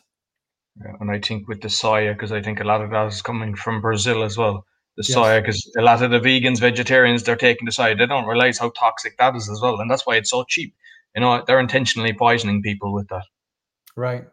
[0.80, 3.22] Yeah, and I think with the soya, because I think a lot of that is
[3.22, 4.66] coming from Brazil as well.
[4.96, 5.16] The yes.
[5.16, 7.96] soya, because a lot of the vegans, vegetarians, they're taking the soya.
[7.96, 10.74] They don't realize how toxic that is as well, and that's why it's so cheap
[11.14, 13.24] you know they're intentionally poisoning people with that
[13.96, 14.24] right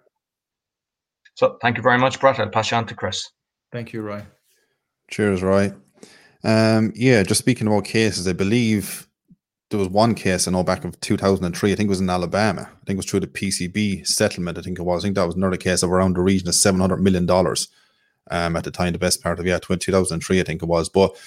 [1.35, 3.29] so thank you very much brett i'll pass you on to chris
[3.71, 4.23] thank you roy
[5.09, 5.73] cheers roy
[6.43, 9.07] um yeah just speaking about cases i believe
[9.71, 11.71] there was one case I know back of 2003.
[11.71, 12.63] I think it was in Alabama.
[12.63, 14.57] I think it was through the PCB settlement.
[14.57, 15.03] I think it was.
[15.03, 17.69] I think that was another case of around the region of 700 million dollars.
[18.29, 20.89] Um, at the time, the best part of yeah, 2003, I think it was.
[20.89, 21.17] But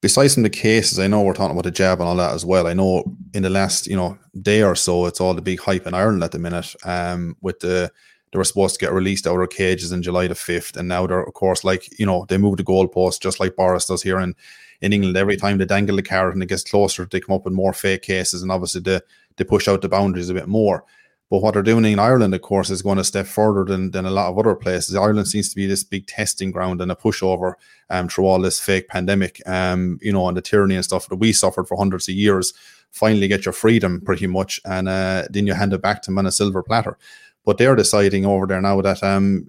[0.00, 2.44] besides from the cases, I know we're talking about the jab and all that as
[2.44, 2.66] well.
[2.66, 5.86] I know in the last, you know, day or so, it's all the big hype
[5.86, 6.74] in Ireland at the minute.
[6.84, 7.90] Um, with the
[8.32, 11.06] they were supposed to get released out of cages in July the fifth, and now
[11.06, 14.20] they're of course like you know they move the goalpost just like Boris does here
[14.20, 14.34] in
[14.80, 15.16] in England.
[15.16, 17.72] Every time they dangle the carrot and it gets closer, they come up with more
[17.72, 19.00] fake cases, and obviously they
[19.36, 20.84] they push out the boundaries a bit more.
[21.30, 24.04] But what they're doing in Ireland, of course, is going a step further than, than
[24.04, 24.96] a lot of other places.
[24.96, 27.54] Ireland seems to be this big testing ground and a pushover
[27.88, 31.16] um, through all this fake pandemic, um, you know, and the tyranny and stuff that
[31.16, 32.52] we suffered for hundreds of years.
[32.90, 36.18] Finally, get your freedom pretty much, and uh, then you hand it back to them
[36.18, 36.98] on a silver platter.
[37.44, 39.48] But they're deciding over there now that um,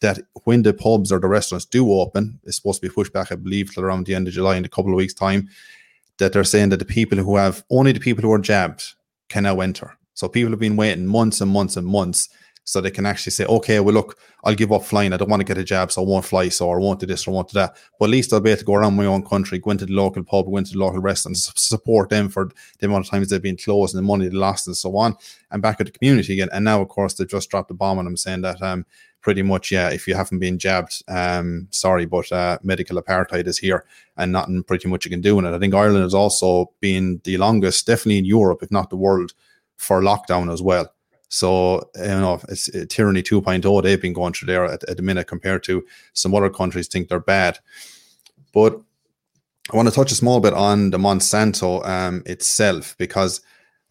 [0.00, 3.32] that when the pubs or the restaurants do open, it's supposed to be pushed back,
[3.32, 5.48] I believe, till around the end of July in a couple of weeks' time.
[6.18, 8.94] That they're saying that the people who have only the people who are jabbed
[9.28, 9.95] can now enter.
[10.16, 12.30] So people have been waiting months and months and months
[12.64, 15.12] so they can actually say, okay, well, look, I'll give up flying.
[15.12, 16.48] I don't want to get a jab, so I won't fly.
[16.48, 17.76] So I won't do this or I won't do that.
[18.00, 19.92] But at least I'll be able to go around my own country, go into the
[19.92, 23.42] local pub, go into the local restaurant, support them for the amount of times they've
[23.42, 25.14] been closed and the money they lost and so on,
[25.52, 26.48] and back at the community again.
[26.50, 28.86] And now, of course, they've just dropped the bomb on them saying that um,
[29.20, 33.58] pretty much, yeah, if you haven't been jabbed, um, sorry, but uh, medical apartheid is
[33.58, 33.84] here
[34.16, 35.54] and nothing pretty much you can do in it.
[35.54, 39.34] I think Ireland has also been the longest, definitely in Europe, if not the world,
[39.76, 40.92] for lockdown as well.
[41.28, 45.02] So you know, it's uh, tyranny 2.0 they've been going through there at, at the
[45.02, 47.58] minute compared to some other countries think they're bad.
[48.52, 48.80] But
[49.72, 53.40] I want to touch a small bit on the Monsanto um, itself because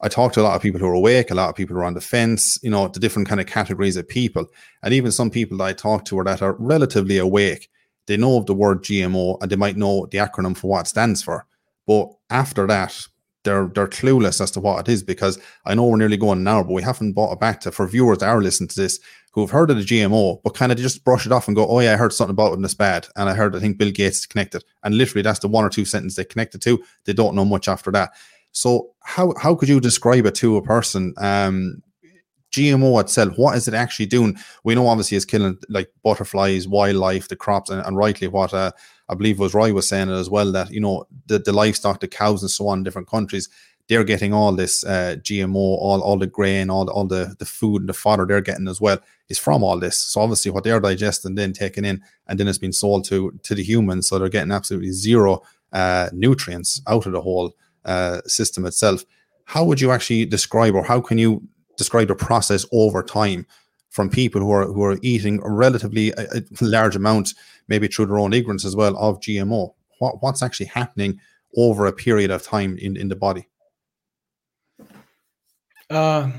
[0.02, 1.82] I talked to a lot of people who are awake, a lot of people who
[1.82, 4.46] are on the fence, you know, the different kind of categories of people,
[4.84, 7.70] and even some people that I talk to are that are relatively awake.
[8.06, 10.90] They know of the word GMO and they might know the acronym for what it
[10.90, 11.46] stands for.
[11.88, 13.08] But after that,
[13.46, 16.64] they're they're clueless as to what it is because I know we're nearly going now,
[16.64, 19.00] but we haven't brought it back to for viewers that are listening to this
[19.32, 21.68] who have heard of the GMO, but kind of just brush it off and go,
[21.68, 23.78] "Oh yeah, I heard something about it and it's bad," and I heard I think
[23.78, 26.84] Bill Gates is connected, and literally that's the one or two sentence they connected to.
[27.06, 28.12] They don't know much after that.
[28.52, 31.14] So how how could you describe it to a person?
[31.18, 31.82] Um,
[32.56, 34.38] GMO itself, what is it actually doing?
[34.64, 38.72] We know obviously it's killing like butterflies, wildlife, the crops, and, and rightly what uh,
[39.08, 42.00] I believe was Roy was saying it as well that you know the, the livestock,
[42.00, 43.50] the cows, and so on in different countries,
[43.88, 47.84] they're getting all this uh, GMO, all all the grain, all all the the food
[47.84, 49.00] and the fodder they're getting as well
[49.30, 49.98] is from all this.
[49.98, 53.56] So obviously, what they're digesting, then taking in, and then it's been sold to to
[53.56, 58.66] the humans, so they're getting absolutely zero uh, nutrients out of the whole uh, system
[58.66, 59.04] itself.
[59.46, 61.44] How would you actually describe, or how can you
[61.78, 63.46] describe the process over time
[63.96, 67.34] from people who are who are eating a relatively a, a large amount,
[67.70, 69.74] maybe through their own ignorance as well, of GMO?
[70.00, 71.18] What what's actually happening
[71.56, 73.48] over a period of time in, in the body?
[75.90, 76.30] Uh,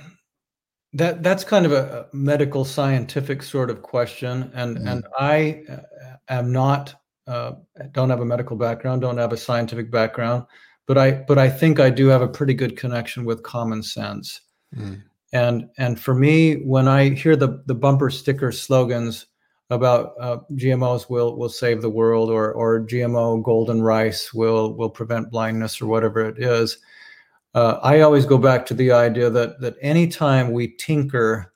[0.92, 4.92] that that's kind of a medical scientific sort of question, and mm.
[4.92, 6.94] and I uh, am not
[7.26, 7.52] uh,
[7.92, 10.44] don't have a medical background, don't have a scientific background,
[10.86, 14.42] but I but I think I do have a pretty good connection with common sense.
[14.76, 15.04] Mm.
[15.33, 19.27] And and for me, when I hear the the bumper sticker slogans
[19.70, 24.91] about uh, GMOs will will save the world or or GMO golden rice will will
[24.91, 26.79] prevent blindness or whatever it is,
[27.55, 31.53] uh, I always go back to the idea that that anytime we tinker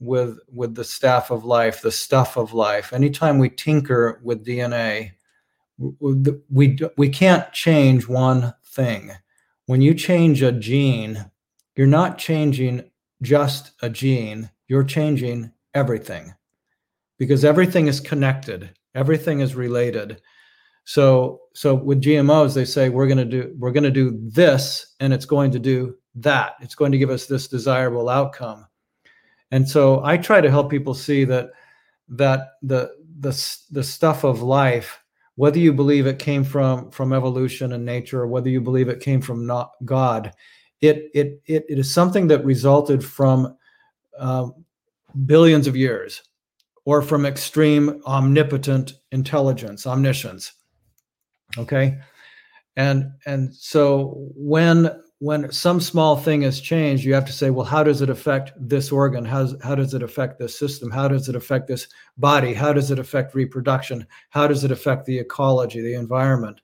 [0.00, 5.12] with with the staff of life, the stuff of life, anytime we tinker with DNA,
[5.78, 6.14] we
[6.50, 9.12] we, we can't change one thing.
[9.66, 11.30] When you change a gene,
[11.76, 12.90] you're not changing
[13.22, 16.34] just a gene, you're changing everything
[17.18, 20.20] because everything is connected, everything is related.
[20.84, 24.94] So so with GMOs they say we're going to do we're going to do this
[25.00, 26.56] and it's going to do that.
[26.60, 28.66] It's going to give us this desirable outcome.
[29.50, 31.50] And so I try to help people see that
[32.08, 33.30] that the the
[33.70, 34.98] the stuff of life
[35.36, 39.00] whether you believe it came from from evolution and nature or whether you believe it
[39.00, 40.32] came from not God
[40.82, 43.56] it it it, it is something that resulted from
[44.18, 44.48] uh,
[45.24, 46.22] billions of years
[46.84, 50.52] or from extreme omnipotent intelligence omniscience
[51.58, 51.98] okay?
[52.76, 57.66] And and so when when some small thing has changed you have to say well
[57.66, 59.24] how does it affect this organ?
[59.24, 60.90] How, how does it affect this system?
[60.90, 62.54] How does it affect this body?
[62.54, 64.06] How does it affect reproduction?
[64.30, 66.60] How does it affect the ecology the environment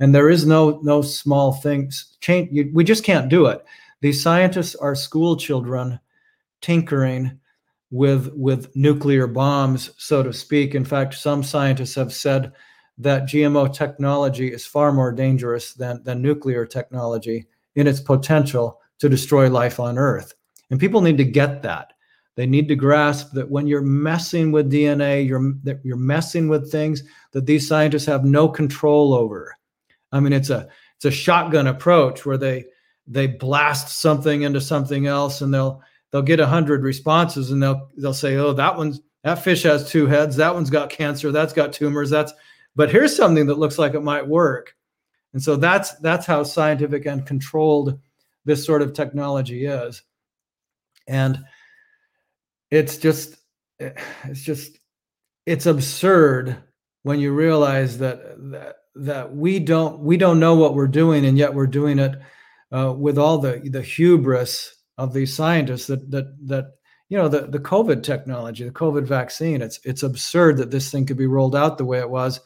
[0.00, 2.16] and there is no no small things.
[2.20, 3.64] Change you, we just can't do it.
[4.00, 5.98] These scientists are school children
[6.60, 7.38] tinkering
[7.90, 10.74] with with nuclear bombs so to speak.
[10.74, 12.52] In fact some scientists have said
[12.98, 19.08] that gmo technology is far more dangerous than than nuclear technology in its potential to
[19.08, 20.34] destroy life on earth.
[20.70, 21.92] And people need to get that.
[22.34, 27.02] They need to grasp that when you're messing with dna you're you're messing with things
[27.32, 29.57] that these scientists have no control over
[30.12, 32.66] I mean, it's a it's a shotgun approach where they
[33.06, 37.88] they blast something into something else, and they'll they'll get a hundred responses, and they'll
[37.96, 41.52] they'll say, oh, that one's that fish has two heads, that one's got cancer, that's
[41.52, 42.32] got tumors, that's
[42.76, 44.74] but here's something that looks like it might work,
[45.32, 47.98] and so that's that's how scientific and controlled
[48.44, 50.02] this sort of technology is,
[51.06, 51.44] and
[52.70, 53.36] it's just
[53.78, 54.78] it's just
[55.46, 56.56] it's absurd
[57.02, 61.38] when you realize that that that we don't we don't know what we're doing, and
[61.38, 62.14] yet we're doing it
[62.72, 66.72] uh, with all the the hubris of these scientists that that that
[67.08, 69.62] you know the the COVID technology, the COVID vaccine.
[69.62, 72.40] It's it's absurd that this thing could be rolled out the way it was,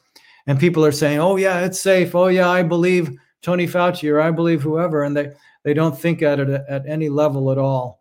[0.47, 2.15] and people are saying, "Oh yeah, it's safe.
[2.15, 3.11] Oh yeah, I believe
[3.43, 5.33] Tony Fauci or I believe whoever," and they
[5.65, 8.01] they don't think at it at any level at all.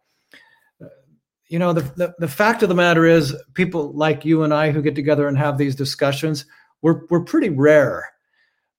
[1.47, 4.71] You know, the, the, the fact of the matter is, people like you and I
[4.71, 6.45] who get together and have these discussions,
[6.81, 8.05] we're, we're pretty rare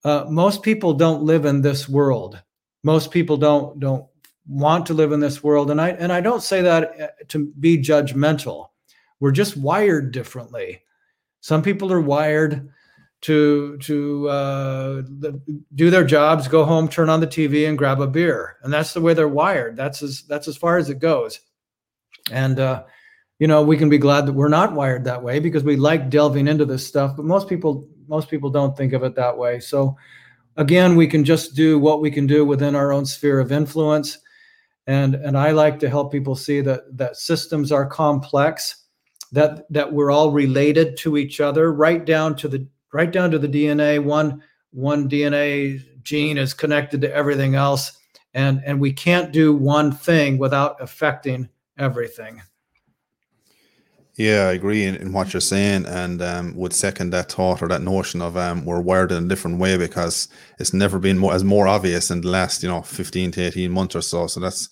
[0.05, 2.41] uh, most people don't live in this world.
[2.83, 4.07] Most people don't don't
[4.47, 7.53] want to live in this world, and I and I don't say that uh, to
[7.61, 8.69] be judgmental.
[9.21, 10.83] We're just wired differently.
[11.41, 12.71] Some people are wired
[13.23, 15.03] to to uh,
[15.75, 18.93] do their jobs, go home, turn on the TV, and grab a beer, and that's
[18.93, 19.77] the way they're wired.
[19.77, 21.41] That's as that's as far as it goes.
[22.33, 22.85] And uh,
[23.39, 26.11] you know, we can be glad that we're not wired that way because we like
[26.11, 27.17] delving into this stuff.
[27.17, 29.59] But most people most people don't think of it that way.
[29.59, 29.97] So
[30.59, 34.19] again, we can just do what we can do within our own sphere of influence.
[34.87, 38.85] And, and I like to help people see that, that systems are complex,
[39.33, 43.39] that, that we're all related to each other, right down to the right down to
[43.39, 44.05] the DNA.
[44.05, 44.43] One,
[44.73, 47.99] one DNA gene is connected to everything else.
[48.35, 51.49] And, and we can't do one thing without affecting
[51.79, 52.43] everything.
[54.17, 57.69] Yeah, I agree in, in what you're saying, and um, would second that thought or
[57.69, 61.33] that notion of um, we're wired in a different way because it's never been more,
[61.33, 64.27] as more obvious in the last you know 15 to 18 months or so.
[64.27, 64.69] So that's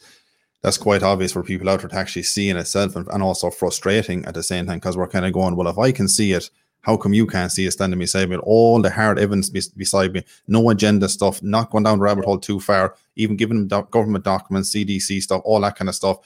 [0.62, 3.50] that's quite obvious for people out there to actually see in itself, and, and also
[3.50, 6.32] frustrating at the same time because we're kind of going, well, if I can see
[6.32, 6.50] it,
[6.82, 8.36] how come you can't see it standing beside me?
[8.36, 12.38] All the hard evidence beside me, no agenda stuff, not going down the rabbit hole
[12.38, 16.18] too far, even giving them government documents, CDC stuff, all that kind of stuff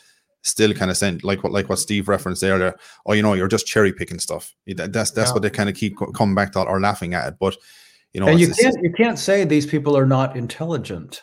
[0.44, 2.74] still kind of saying like what like what Steve referenced earlier.
[3.06, 4.54] Oh, you know, you're just cherry picking stuff.
[4.66, 5.32] That's that's yeah.
[5.32, 7.34] what they kind of keep coming back to or laughing at it.
[7.40, 7.56] But
[8.12, 11.22] you know, and you can't you can't say these people are not intelligent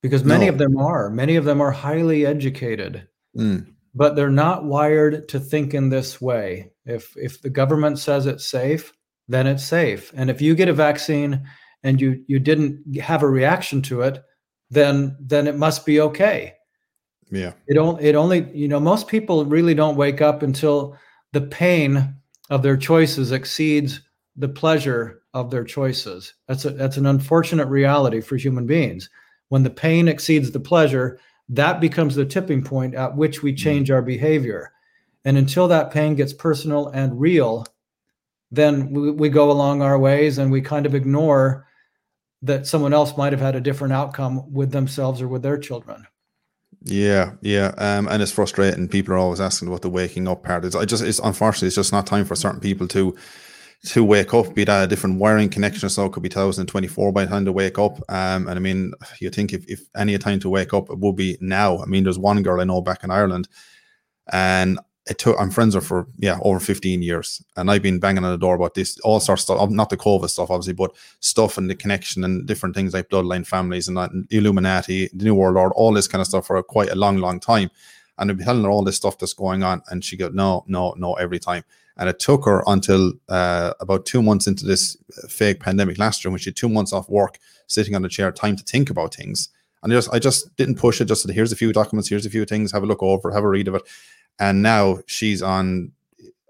[0.00, 0.52] because many no.
[0.52, 1.10] of them are.
[1.10, 3.08] Many of them are highly educated.
[3.36, 3.72] Mm.
[3.94, 6.70] but they're not wired to think in this way.
[6.84, 8.92] If if the government says it's safe,
[9.28, 10.12] then it's safe.
[10.14, 11.48] And if you get a vaccine
[11.82, 14.22] and you you didn't have a reaction to it,
[14.70, 16.54] then then it must be okay.
[17.32, 17.54] Yeah.
[17.66, 20.96] It only it only you know most people really don't wake up until
[21.32, 22.14] the pain
[22.50, 24.02] of their choices exceeds
[24.36, 26.34] the pleasure of their choices.
[26.46, 29.08] That's a that's an unfortunate reality for human beings.
[29.48, 31.18] When the pain exceeds the pleasure,
[31.48, 33.56] that becomes the tipping point at which we mm.
[33.56, 34.70] change our behavior.
[35.24, 37.66] And until that pain gets personal and real,
[38.50, 41.66] then we, we go along our ways and we kind of ignore
[42.42, 46.06] that someone else might have had a different outcome with themselves or with their children.
[46.84, 48.88] Yeah, yeah, um, and it's frustrating.
[48.88, 50.64] People are always asking about the waking up part.
[50.64, 53.14] It's I just, it's unfortunately, it's just not time for certain people to
[53.86, 54.54] to wake up.
[54.54, 57.44] Be that a different wiring connection or so, it could be 2024 by the time
[57.44, 57.98] to wake up.
[58.08, 61.12] Um, and I mean, you think if if any time to wake up, it will
[61.12, 61.78] be now.
[61.78, 63.48] I mean, there's one girl I know back in Ireland,
[64.32, 67.98] and it took I'm friends with her for yeah over 15 years, and I've been
[67.98, 70.74] banging on the door about this all sorts of stuff, not the COVID stuff obviously,
[70.74, 75.10] but stuff and the connection and different things like bloodline families and that and Illuminati,
[75.12, 77.70] the New World Order, all this kind of stuff for quite a long, long time.
[78.18, 80.64] And I've been telling her all this stuff that's going on, and she go no,
[80.68, 81.64] no, no every time.
[81.96, 84.96] And it took her until uh, about two months into this
[85.28, 88.30] fake pandemic last year, when she had two months off work, sitting on a chair,
[88.30, 89.48] time to think about things.
[89.82, 91.06] And I just, I just didn't push it.
[91.06, 93.44] Just said, here's a few documents, here's a few things, have a look over, have
[93.44, 93.82] a read of it
[94.38, 95.92] and now she's on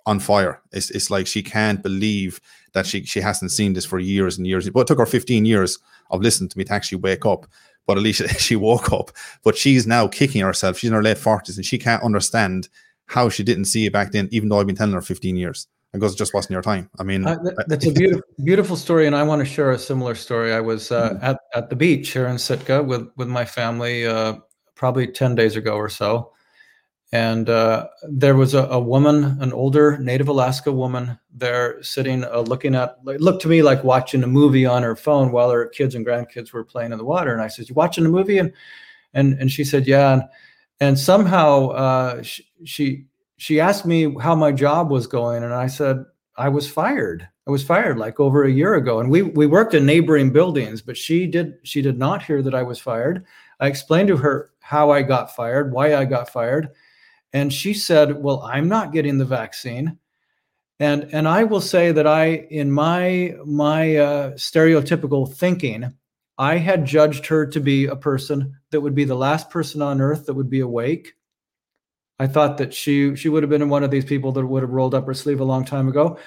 [0.07, 0.61] on fire.
[0.73, 2.41] It's it's like she can't believe
[2.73, 4.69] that she she hasn't seen this for years and years.
[4.71, 5.79] But it took her 15 years
[6.11, 7.47] of listening to me to actually wake up.
[7.87, 9.11] But at least she woke up.
[9.45, 10.79] But she's now kicking herself.
[10.79, 12.69] She's in her late 40s and she can't understand
[13.07, 15.67] how she didn't see it back then, even though I've been telling her 15 years.
[15.93, 16.89] And goes, just wasn't your time.
[16.99, 17.37] I mean, uh,
[17.67, 20.55] that's a beautiful, beautiful story, and I want to share a similar story.
[20.55, 21.25] I was uh, mm-hmm.
[21.25, 24.37] at at the beach here in Sitka with with my family, uh,
[24.75, 26.33] probably ten days ago or so,
[27.13, 32.41] and uh, there was a, a, woman, an older Native Alaska woman, there sitting, uh,
[32.41, 35.95] looking at, looked to me like watching a movie on her phone while her kids
[35.95, 37.35] and grandkids were playing in the water.
[37.35, 38.51] And I said, "You watching a movie?" And
[39.13, 40.23] and and she said, "Yeah." And,
[40.81, 43.05] and somehow uh, she, she
[43.37, 46.05] she asked me how my job was going, and I said
[46.37, 47.29] I was fired.
[47.47, 50.83] I was fired like over a year ago, and we we worked in neighboring buildings,
[50.83, 53.25] but she did she did not hear that I was fired.
[53.61, 56.71] I explained to her how I got fired, why I got fired
[57.33, 59.99] and she said, "Well, I'm not getting the vaccine."
[60.81, 65.93] And and I will say that I, in my my uh, stereotypical thinking,
[66.39, 70.01] I had judged her to be a person that would be the last person on
[70.01, 71.15] earth that would be awake.
[72.19, 74.71] I thought that she she would have been one of these people that would have
[74.71, 76.19] rolled up her sleeve a long time ago.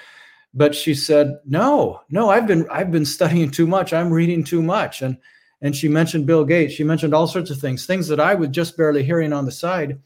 [0.54, 3.92] But she said, "No, no, I've been I've been studying too much.
[3.92, 5.16] I'm reading too much." And
[5.62, 6.74] and she mentioned Bill Gates.
[6.74, 9.52] She mentioned all sorts of things, things that I was just barely hearing on the
[9.52, 9.98] side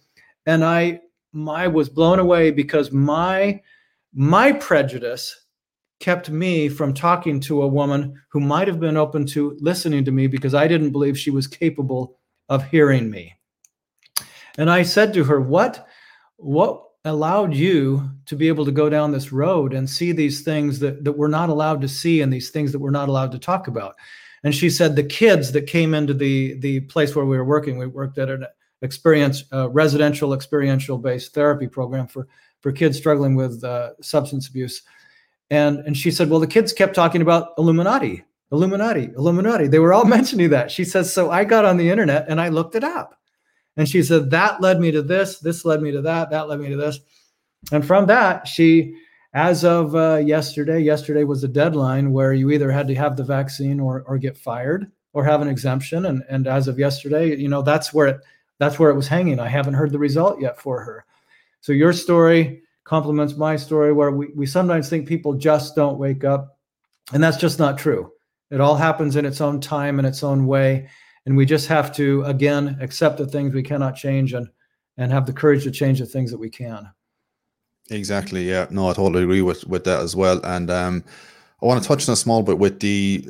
[0.47, 1.01] and I
[1.49, 3.61] I was blown away because my
[4.12, 5.47] my prejudice
[6.01, 10.11] kept me from talking to a woman who might have been open to listening to
[10.11, 12.18] me because I didn't believe she was capable
[12.49, 13.35] of hearing me.
[14.61, 15.86] And I said to her, "What
[16.36, 20.78] what allowed you to be able to go down this road and see these things
[20.80, 23.38] that, that we're not allowed to see and these things that we're not allowed to
[23.38, 23.96] talk about?
[24.44, 27.78] And she said the kids that came into the the place where we were working
[27.78, 28.44] we worked at an
[28.82, 32.28] experience uh, residential experiential based therapy program for
[32.61, 34.82] for kids struggling with uh, substance abuse.
[35.48, 39.68] And and she said well the kids kept talking about illuminati illuminati illuminati.
[39.68, 40.70] They were all mentioning that.
[40.70, 43.16] She says so i got on the internet and i looked it up
[43.76, 46.61] and she said that led me to this this led me to that that led
[46.61, 47.01] me to this
[47.72, 48.95] and from that she
[49.33, 53.25] as of uh, yesterday yesterday was the deadline where you either had to have the
[53.25, 57.49] vaccine or or get fired or have an exemption and and as of yesterday you
[57.49, 58.21] know that's where it
[58.61, 59.41] that's where it was hanging.
[59.41, 61.07] I haven't heard the result yet for her.
[61.63, 66.25] So your story complements my story where we, we sometimes think people just don't wake
[66.25, 66.59] up.
[67.13, 68.13] And that's just not true.
[68.51, 70.88] It all happens in its own time in its own way.
[71.30, 74.48] And we just have to, again, accept the things we cannot change and
[74.96, 76.90] and have the courage to change the things that we can.
[77.88, 78.48] Exactly.
[78.48, 78.66] Yeah.
[78.68, 80.40] No, I totally agree with with that as well.
[80.42, 81.04] And um,
[81.62, 83.28] I want to touch on a small bit with the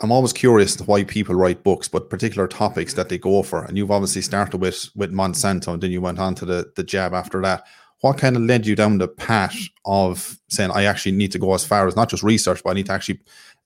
[0.00, 3.64] I'm always curious why people write books, but particular topics that they go for.
[3.64, 6.82] And you've obviously started with with Monsanto, and then you went on to the the
[6.82, 7.66] jab after that.
[8.00, 11.52] What kind of led you down the path of saying I actually need to go
[11.52, 13.20] as far as not just research, but I need to actually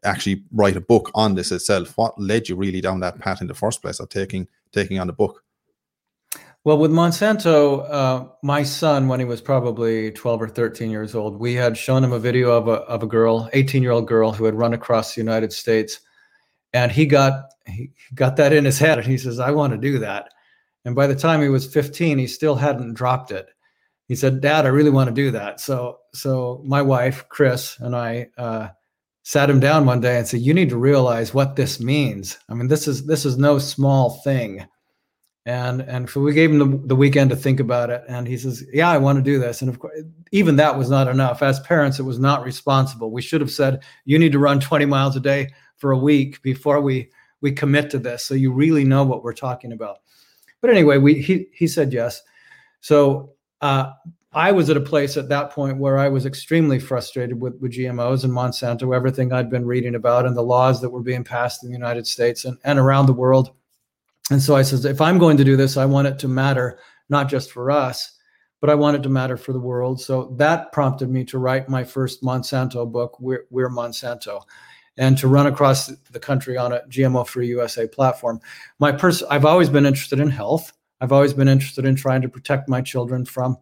[0.04, 1.96] actually write a book on this itself?
[1.96, 5.06] What led you really down that path in the first place of taking taking on
[5.06, 5.42] the book?
[6.64, 11.38] Well, with Monsanto, uh, my son, when he was probably 12 or 13 years old,
[11.38, 14.32] we had shown him a video of a, of a girl, 18 year old girl
[14.32, 16.00] who had run across the United States
[16.74, 19.78] and he got he got that in his head and he says i want to
[19.78, 20.28] do that
[20.84, 23.48] And by the time he was 15, he still hadn't dropped it.
[24.06, 27.96] He said, "Dad, I really want to do that." So, so my wife, Kris, and
[27.96, 28.68] I uh,
[29.24, 32.38] sat him down one day and said, "You need to realize what this means.
[32.48, 34.66] I mean, this is this is no small thing."
[35.46, 38.36] And and so we gave him the, the weekend to think about it, and he
[38.36, 39.98] says, "Yeah, I want to do this." And of course,
[40.30, 41.42] even that was not enough.
[41.42, 43.10] As parents, it was not responsible.
[43.10, 46.40] We should have said, "You need to run 20 miles a day for a week
[46.42, 47.10] before we
[47.40, 49.98] we commit to this, so you really know what we're talking about."
[50.60, 52.22] But anyway, we he he said yes.
[52.80, 53.92] So uh,
[54.34, 57.72] I was at a place at that point where I was extremely frustrated with, with
[57.72, 61.62] GMOs and Monsanto, everything I'd been reading about and the laws that were being passed
[61.62, 63.50] in the United States and, and around the world.
[64.30, 66.78] And so I said, if I'm going to do this, I want it to matter,
[67.08, 68.18] not just for us,
[68.60, 70.00] but I want it to matter for the world.
[70.00, 74.42] So that prompted me to write my first Monsanto book, We're, We're Monsanto
[74.96, 78.40] and to run across the country on a GMO free USA platform.
[78.78, 80.72] My person, I've always been interested in health.
[81.00, 83.58] I've always been interested in trying to protect my children from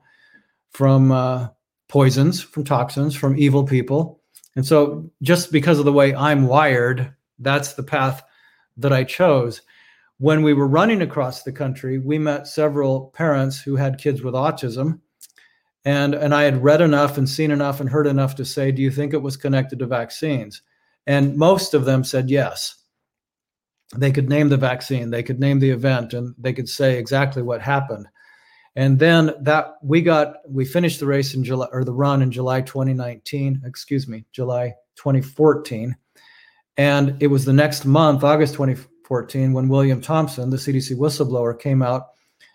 [0.72, 1.48] from uh,
[1.88, 4.20] poisons, from toxins, from evil people.
[4.56, 8.22] And so, just because of the way I'm wired, that's the path
[8.76, 9.62] that I chose.
[10.18, 14.34] When we were running across the country, we met several parents who had kids with
[14.34, 15.00] autism.
[15.84, 18.82] And, and I had read enough and seen enough and heard enough to say, Do
[18.82, 20.62] you think it was connected to vaccines?
[21.06, 22.76] And most of them said yes.
[23.96, 27.42] They could name the vaccine, they could name the event, and they could say exactly
[27.42, 28.06] what happened.
[28.74, 32.30] And then that we got we finished the race in July or the run in
[32.30, 35.94] July 2019, excuse me, July 2014.
[36.78, 41.82] And it was the next month, August 2014, when William Thompson, the CDC whistleblower, came
[41.82, 42.08] out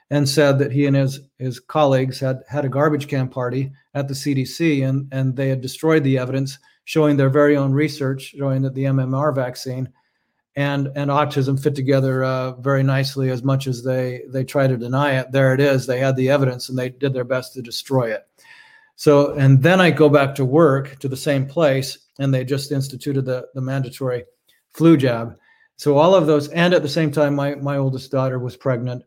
[0.09, 4.07] and said that he and his his colleagues had had a garbage can party at
[4.07, 8.61] the CDC and and they had destroyed the evidence showing their very own research showing
[8.61, 9.89] that the MMR vaccine
[10.57, 14.75] and and autism fit together uh, very nicely as much as they they try to
[14.75, 15.31] deny it.
[15.31, 15.85] There it is.
[15.85, 18.27] They had the evidence and they did their best to destroy it.
[18.95, 22.71] So and then i go back to work to the same place and they just
[22.71, 24.25] instituted the the mandatory
[24.71, 25.37] flu jab.
[25.75, 29.03] So all of those and at the same time my my oldest daughter was pregnant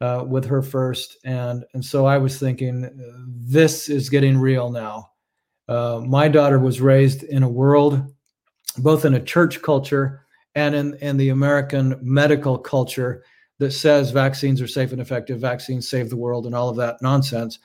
[0.00, 1.16] uh, with her first.
[1.24, 2.90] And and so i was thinking
[3.28, 5.10] this is getting real now.
[5.68, 8.12] Uh, my daughter was raised in a world
[8.78, 10.22] both in a church culture
[10.54, 13.24] and in, in the American medical culture
[13.58, 17.00] that says vaccines are safe and effective, vaccines save the world, and all of that
[17.00, 17.58] nonsense.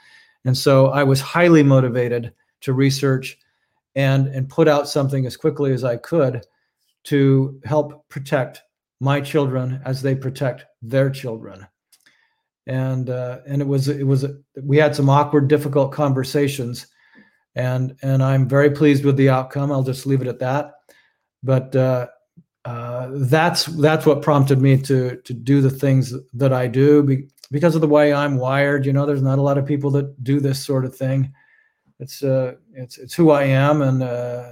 [0.45, 3.38] And so I was highly motivated to research
[3.95, 6.45] and, and put out something as quickly as I could
[7.05, 8.61] to help protect
[8.99, 11.68] my children as they protect their children.
[12.68, 14.26] And uh, and it was it was
[14.61, 16.88] we had some awkward, difficult conversations,
[17.55, 19.72] and and I'm very pleased with the outcome.
[19.72, 20.73] I'll just leave it at that.
[21.43, 22.07] But uh,
[22.68, 27.30] uh, that's that's what prompted me to to do the things that I do be,
[27.49, 28.85] because of the way I'm wired.
[28.85, 31.31] You know, there's not a lot of people that do this sort of thing.
[31.99, 34.52] It's uh, it's it's who I am, and uh,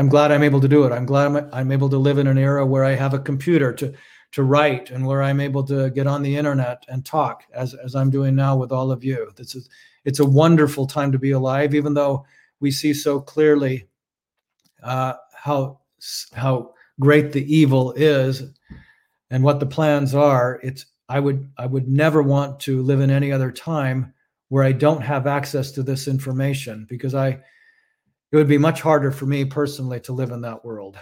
[0.00, 0.90] I'm glad I'm able to do it.
[0.90, 3.72] I'm glad I'm, I'm able to live in an era where I have a computer
[3.74, 3.94] to
[4.32, 7.94] to write and where I'm able to get on the internet and talk as as
[7.94, 9.30] I'm doing now with all of you.
[9.36, 9.68] This is
[10.04, 12.26] it's a wonderful time to be alive, even though
[12.58, 13.86] we see so clearly
[14.82, 15.78] uh, how
[16.34, 18.44] how great the evil is
[19.30, 23.10] and what the plans are it's i would i would never want to live in
[23.10, 24.12] any other time
[24.48, 27.28] where i don't have access to this information because i
[28.32, 30.96] it would be much harder for me personally to live in that world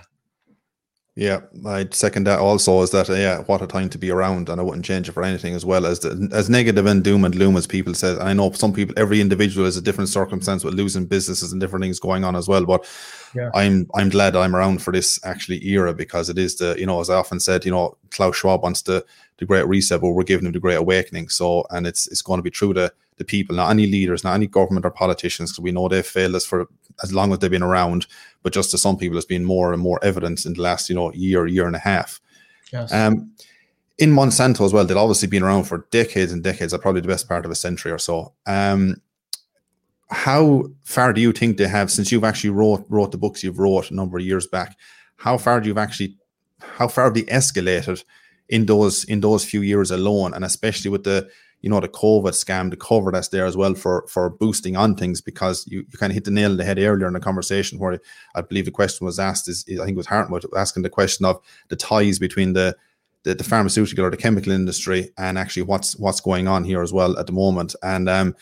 [1.18, 2.38] yeah, I'd second that.
[2.38, 5.12] Also, is that yeah, what a time to be around, and I wouldn't change it
[5.12, 5.52] for anything.
[5.52, 8.18] As well as the, as negative and doom and gloom as people said.
[8.20, 11.82] I know some people, every individual is a different circumstance with losing businesses and different
[11.82, 12.64] things going on as well.
[12.64, 12.88] But
[13.34, 13.50] yeah.
[13.52, 17.00] I'm I'm glad I'm around for this actually era because it is the you know
[17.00, 19.04] as I often said, you know Klaus Schwab wants the
[19.38, 21.30] the Great Reset, but we're giving him the Great Awakening.
[21.30, 24.34] So and it's it's going to be true the the people, not any leaders, not
[24.34, 26.68] any government or politicians, because we know they've failed us for
[27.02, 28.06] as long as they've been around.
[28.42, 30.94] But just to some people, it's been more and more evident in the last, you
[30.94, 32.20] know, year, year and a half.
[32.72, 32.92] Yes.
[32.92, 33.32] Um,
[33.98, 37.28] in Monsanto as well, they've obviously been around for decades and decades, probably the best
[37.28, 38.32] part of a century or so.
[38.46, 39.02] Um,
[40.10, 43.58] how far do you think they have since you've actually wrote wrote the books you've
[43.58, 44.76] wrote a number of years back?
[45.16, 46.16] How far do you've actually
[46.60, 48.02] how far have they escalated
[48.48, 51.28] in those in those few years alone, and especially with the
[51.60, 54.94] you know the COVID scam, the cover that's there as well for for boosting on
[54.94, 57.20] things because you, you kind of hit the nail on the head earlier in the
[57.20, 58.00] conversation where
[58.34, 61.26] I believe the question was asked is I think it was Hartmut asking the question
[61.26, 62.76] of the ties between the,
[63.24, 66.92] the the, pharmaceutical or the chemical industry and actually what's what's going on here as
[66.92, 67.74] well at the moment.
[67.82, 68.36] And um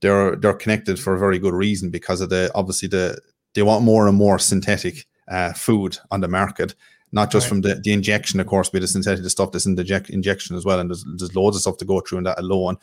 [0.00, 3.18] they're they're connected for a very good reason because of the obviously the
[3.54, 6.74] they want more and more synthetic uh, food on the market
[7.12, 7.48] not just right.
[7.48, 10.64] from the, the injection, of course, but the synthetic stuff that's in the injection as
[10.64, 10.80] well.
[10.80, 12.78] And there's, there's loads of stuff to go through in that alone.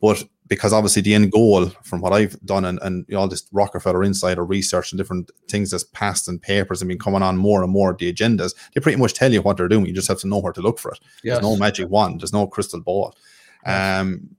[0.00, 3.28] But because obviously the end goal from what I've done and, and you know, all
[3.28, 7.36] this Rockefeller Insider research and different things that's passed and papers have been coming on
[7.36, 9.86] more and more the agendas, they pretty much tell you what they're doing.
[9.86, 11.00] You just have to know where to look for it.
[11.22, 11.34] Yes.
[11.34, 13.14] There's no magic wand, there's no crystal ball.
[13.66, 14.36] Um,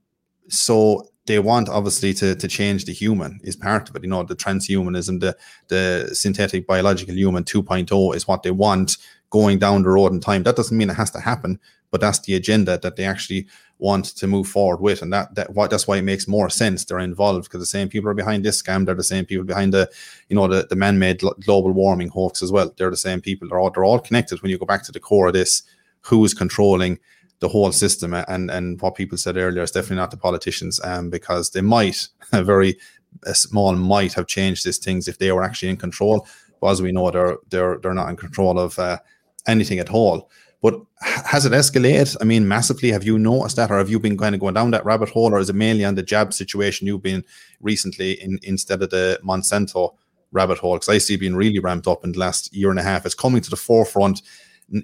[0.48, 4.02] so they want obviously to, to change the human is part of it.
[4.02, 5.36] You know, the transhumanism, the
[5.68, 8.96] the synthetic biological human 2.0 is what they want
[9.30, 10.42] going down the road in time.
[10.42, 11.58] That doesn't mean it has to happen,
[11.90, 13.46] but that's the agenda that they actually
[13.78, 16.84] want to move forward with, and that that what that's why it makes more sense.
[16.84, 18.84] They're involved because the same people are behind this scam.
[18.84, 19.90] They're the same people behind the,
[20.28, 22.72] you know, the, the man-made global warming hoax as well.
[22.76, 23.48] They're the same people.
[23.48, 24.42] They're all they're all connected.
[24.42, 25.62] When you go back to the core of this,
[26.02, 26.98] who is controlling
[27.38, 28.12] the whole system?
[28.14, 32.08] And and what people said earlier is definitely not the politicians, um, because they might
[32.32, 32.76] a very
[33.24, 36.26] a small might have changed these things if they were actually in control.
[36.60, 38.98] But as we know, they're they're they're not in control of uh,
[39.46, 40.30] anything at all.
[40.62, 42.16] But has it escalated?
[42.20, 42.90] I mean, massively.
[42.90, 45.32] Have you noticed that, or have you been kind of going down that rabbit hole,
[45.32, 47.24] or is it mainly on the jab situation you've been
[47.60, 49.94] recently in instead of the Monsanto
[50.32, 50.74] rabbit hole?
[50.74, 53.06] Because I see being really ramped up in the last year and a half.
[53.06, 54.20] It's coming to the forefront,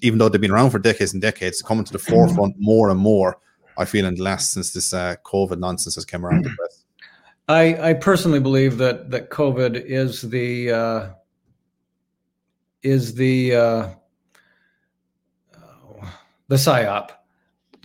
[0.00, 1.56] even though they've been around for decades and decades.
[1.56, 3.38] It's coming to the forefront more and more.
[3.76, 6.48] I feel in the last since this uh, COVID nonsense has come around.
[7.48, 11.08] I, I personally believe that that COVID is the uh,
[12.82, 13.88] is the uh,
[16.48, 17.10] the psyop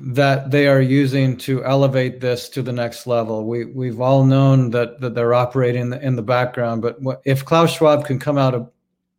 [0.03, 3.45] that they are using to elevate this to the next level.
[3.45, 7.21] We we've all known that that they're operating in the, in the background, but what,
[7.25, 8.69] if Klaus Schwab can come out of,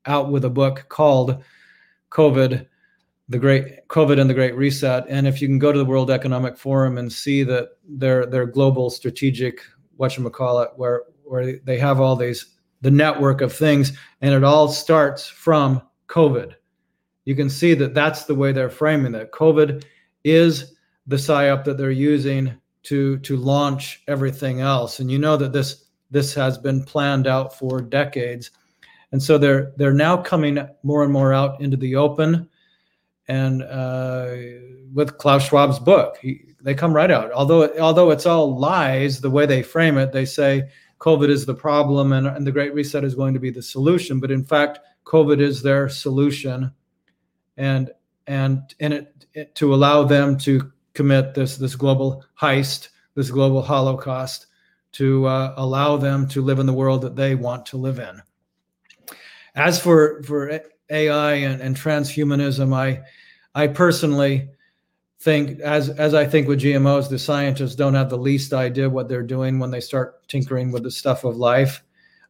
[0.07, 1.43] out with a book called
[2.11, 2.67] COVID,
[3.29, 6.11] the great COVID and the Great Reset, and if you can go to the World
[6.11, 9.61] Economic Forum and see that their their global strategic
[9.97, 12.47] what you call it, where where they have all these
[12.81, 16.55] the network of things, and it all starts from COVID
[17.25, 19.85] you can see that that's the way they're framing that COVID
[20.25, 20.75] is
[21.07, 22.55] the psyop that they're using
[22.85, 25.01] to to launch everything else.
[25.01, 28.51] And you know that this this has been planned out for decades.
[29.13, 32.49] And so they're they're now coming more and more out into the open.
[33.29, 34.35] And uh,
[34.93, 37.31] with Klaus Schwab's book, he, they come right out.
[37.33, 40.69] Although although it's all lies, the way they frame it, they say
[40.99, 44.21] COVID is the problem and, and the Great Reset is going to be the solution.
[44.21, 46.73] But in fact, COVID is their solution
[47.57, 47.91] and
[48.27, 53.63] and in it, it, to allow them to commit this this global heist, this global
[53.63, 54.47] holocaust,
[54.93, 58.23] to uh, allow them to live in the world that they want to live in.
[59.55, 60.61] As for for
[60.91, 63.03] AI and, and transhumanism, I
[63.55, 64.49] I personally
[65.21, 69.09] think as as I think with GMOs, the scientists don't have the least idea what
[69.09, 71.83] they're doing when they start tinkering with the stuff of life.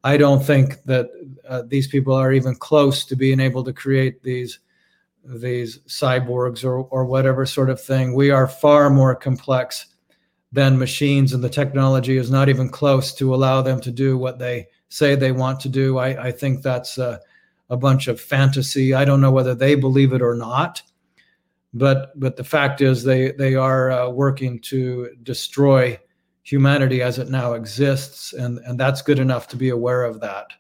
[0.05, 1.11] I don't think that
[1.49, 4.59] uh, these people are even close to being able to create these
[5.25, 8.15] these cyborgs or, or whatever sort of thing.
[8.15, 9.87] We are far more complex
[10.53, 14.39] than machines, and the technology is not even close to allow them to do what
[14.39, 15.99] they say they want to do.
[15.99, 17.21] I, I think that's a,
[17.71, 18.93] a bunch of fantasy.
[18.93, 20.83] I don't know whether they believe it or not,
[21.73, 25.99] but but the fact is they they are uh, working to destroy
[26.43, 30.53] humanity as it now exists, and and that's good enough to be aware of that.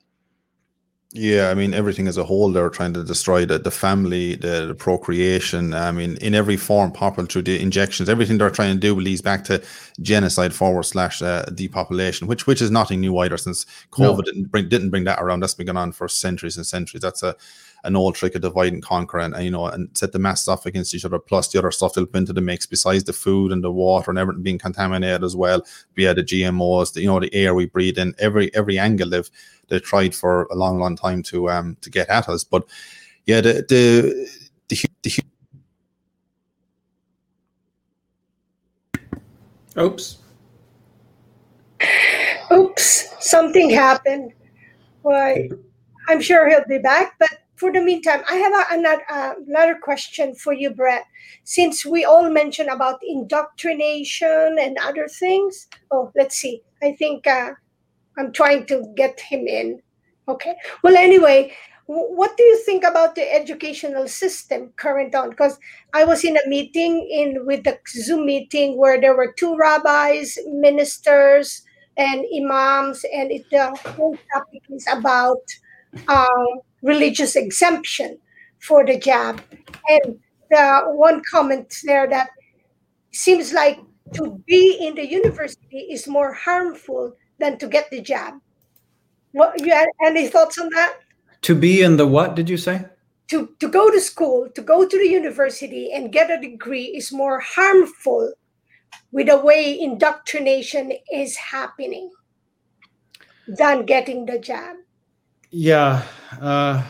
[1.14, 2.50] Yeah, I mean everything as a whole.
[2.50, 5.74] They're trying to destroy the, the family, the, the procreation.
[5.74, 8.08] I mean, in every form, possible through the injections.
[8.08, 9.62] Everything they're trying to do leads back to
[10.00, 13.36] genocide forward slash uh, depopulation, which which is nothing new either.
[13.36, 14.22] Since COVID no.
[14.22, 15.40] didn't bring didn't bring that around.
[15.40, 17.02] That's been going on for centuries and centuries.
[17.02, 17.36] That's a
[17.84, 20.48] an old trick of divide and conquer and, and, you know and set the masses
[20.48, 23.12] off against each other plus the other stuff they'll put into the mix besides the
[23.12, 25.64] food and the water and everything being contaminated as well
[25.96, 29.30] via the gmos the, you know the air we breathe in every every angle they've
[29.68, 32.64] they tried for a long long time to um to get at us but
[33.26, 34.28] yeah the the
[34.68, 35.18] the, the
[39.78, 40.18] oops
[42.52, 44.32] oops something happened
[45.02, 45.48] why
[46.08, 47.14] I'm sure he'll be back.
[47.18, 51.04] But for the meantime, I have a, another, uh, another question for you, Brett.
[51.44, 56.60] Since we all mentioned about indoctrination and other things, oh, let's see.
[56.82, 57.52] I think uh,
[58.18, 59.80] I'm trying to get him in.
[60.26, 60.56] Okay.
[60.82, 61.52] Well, anyway,
[61.86, 65.30] what do you think about the educational system current on?
[65.30, 65.56] Because
[65.94, 70.36] I was in a meeting in with the Zoom meeting where there were two rabbis,
[70.48, 71.62] ministers,
[71.96, 75.44] and imams, and it, the whole topic is about
[76.08, 78.18] um, religious exemption
[78.60, 79.40] for the jab.
[79.88, 80.18] And
[80.50, 82.30] the one comment there that
[83.12, 83.78] seems like
[84.14, 88.34] to be in the university is more harmful than to get the jab.
[89.32, 90.96] What you had any thoughts on that?
[91.42, 92.86] To be in the what did you say?
[93.32, 97.10] to, to go to school, to go to the university and get a degree is
[97.10, 98.30] more harmful
[99.10, 102.10] with the way indoctrination is happening
[103.48, 104.76] than getting the jab.
[105.52, 106.02] Yeah.
[106.40, 106.82] Uh,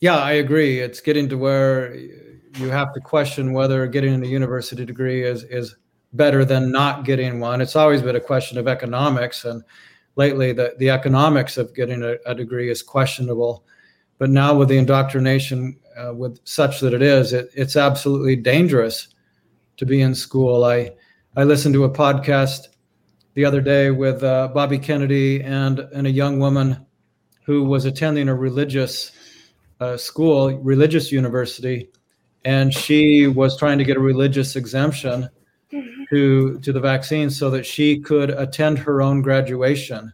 [0.00, 0.80] yeah, I agree.
[0.80, 5.76] It's getting to where you have to question whether getting a university degree is, is
[6.12, 7.60] better than not getting one.
[7.60, 9.44] It's always been a question of economics.
[9.44, 9.62] And
[10.16, 13.64] lately, the, the economics of getting a, a degree is questionable
[14.18, 19.08] but now with the indoctrination uh, with such that it is it, it's absolutely dangerous
[19.76, 20.90] to be in school i
[21.36, 22.68] i listened to a podcast
[23.34, 26.85] the other day with uh, bobby kennedy and and a young woman
[27.46, 29.12] who was attending a religious
[29.80, 31.88] uh, school religious university
[32.44, 35.28] and she was trying to get a religious exemption
[36.10, 40.12] to to the vaccine so that she could attend her own graduation.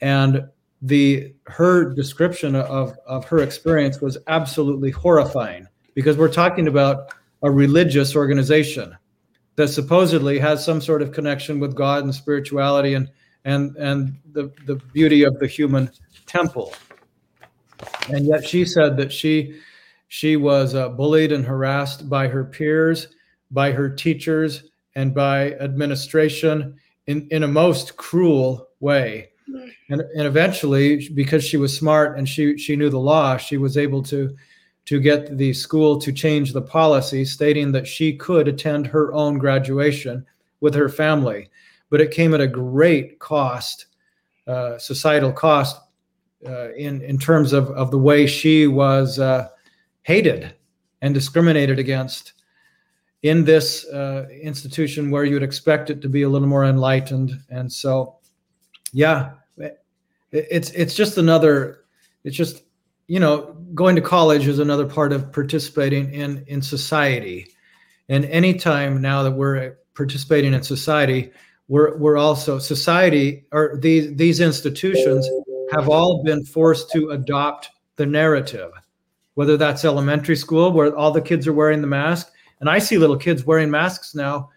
[0.00, 0.48] And
[0.80, 7.12] the her description of of her experience was absolutely horrifying because we're talking about
[7.42, 8.96] a religious organization
[9.56, 13.10] that supposedly has some sort of connection with God and spirituality and
[13.44, 15.90] and and the the beauty of the human
[16.28, 16.72] temple.
[18.08, 19.60] And yet she said that she
[20.08, 23.08] she was uh, bullied and harassed by her peers,
[23.50, 24.64] by her teachers,
[24.94, 26.76] and by administration
[27.06, 29.30] in in a most cruel way.
[29.88, 33.78] And, and eventually because she was smart and she she knew the law she was
[33.78, 34.36] able to
[34.84, 39.38] to get the school to change the policy stating that she could attend her own
[39.38, 40.24] graduation
[40.60, 41.50] with her family.
[41.90, 43.86] But it came at a great cost
[44.46, 45.78] uh, societal cost
[46.46, 49.48] uh, in in terms of of the way she was uh,
[50.02, 50.54] hated
[51.02, 52.34] and discriminated against
[53.22, 57.32] in this uh, institution where you would expect it to be a little more enlightened.
[57.50, 58.16] And so
[58.92, 59.32] yeah
[60.32, 61.84] it's it's just another
[62.24, 62.62] it's just
[63.06, 67.48] you know going to college is another part of participating in in society.
[68.08, 71.32] And anytime now that we're participating in society
[71.68, 75.28] we're we're also society or these these institutions
[75.72, 78.70] have all been forced to adopt the narrative
[79.34, 82.98] whether that's elementary school where all the kids are wearing the mask and i see
[82.98, 84.48] little kids wearing masks now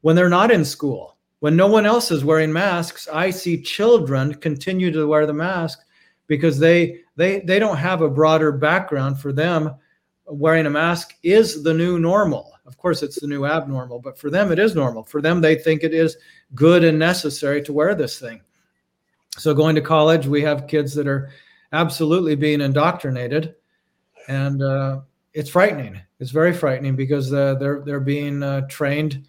[0.00, 4.34] when they're not in school when no one else is wearing masks, I see children
[4.34, 5.80] continue to wear the mask
[6.26, 9.74] because they they they don't have a broader background for them
[10.26, 12.52] wearing a mask is the new normal.
[12.66, 15.04] Of course it's the new abnormal, but for them it is normal.
[15.04, 16.16] For them they think it is
[16.54, 18.40] good and necessary to wear this thing.
[19.38, 21.30] So going to college, we have kids that are
[21.72, 23.54] absolutely being indoctrinated
[24.28, 25.00] and uh,
[25.32, 26.00] it's frightening.
[26.18, 29.26] It's very frightening because uh, they're they're being uh, trained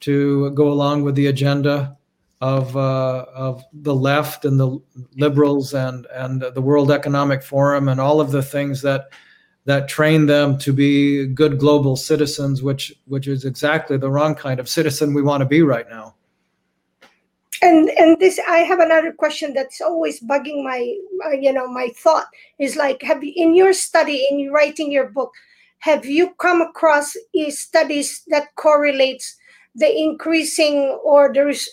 [0.00, 1.96] to go along with the agenda
[2.40, 4.78] of uh, of the left and the
[5.16, 9.10] liberals and and the World Economic Forum and all of the things that
[9.66, 14.58] that train them to be good global citizens, which which is exactly the wrong kind
[14.58, 16.14] of citizen we want to be right now.
[17.62, 20.96] And and this, I have another question that's always bugging my,
[21.26, 22.26] uh, you know, my thought
[22.58, 25.32] is like, have you in your study in writing your book,
[25.80, 27.14] have you come across
[27.50, 29.36] studies that correlates
[29.74, 31.68] the increasing or the res-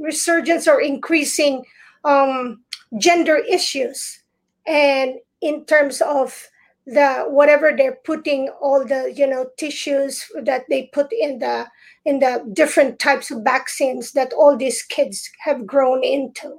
[0.00, 1.64] resurgence or increasing
[2.04, 2.62] um,
[2.98, 4.22] gender issues?
[4.66, 6.48] And in terms of
[6.86, 11.66] the whatever they're putting all the you know tissues that they put in the
[12.04, 16.56] in the different types of vaccines that all these kids have grown into.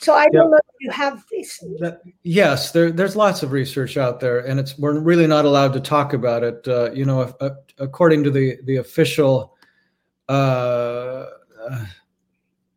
[0.00, 1.58] So i don't know if you have this.
[1.78, 5.72] That, yes there, there's lots of research out there and it's we're really not allowed
[5.74, 9.56] to talk about it uh, you know if, uh, according to the the official
[10.28, 11.26] uh,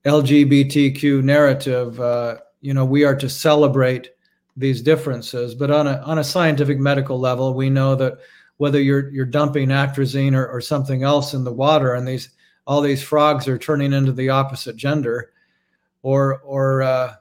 [0.07, 4.11] LGBTQ narrative, uh, you know, we are to celebrate
[4.55, 5.53] these differences.
[5.53, 8.17] But on a on a scientific medical level, we know that
[8.57, 12.29] whether you're you're dumping atrazine or, or something else in the water, and these
[12.65, 15.31] all these frogs are turning into the opposite gender,
[16.01, 17.13] or or uh,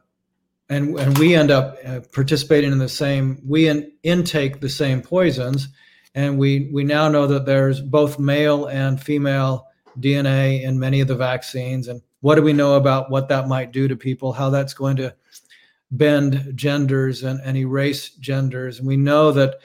[0.69, 5.01] and and we end up uh, participating in the same we in, intake the same
[5.03, 5.69] poisons,
[6.15, 9.69] and we we now know that there's both male and female
[10.01, 11.89] DNA in many of the vaccines.
[11.89, 14.97] And what do we know about what that might do to people, how that's going
[14.97, 15.15] to
[15.91, 18.79] bend genders and, and erase genders.
[18.79, 19.61] And we know that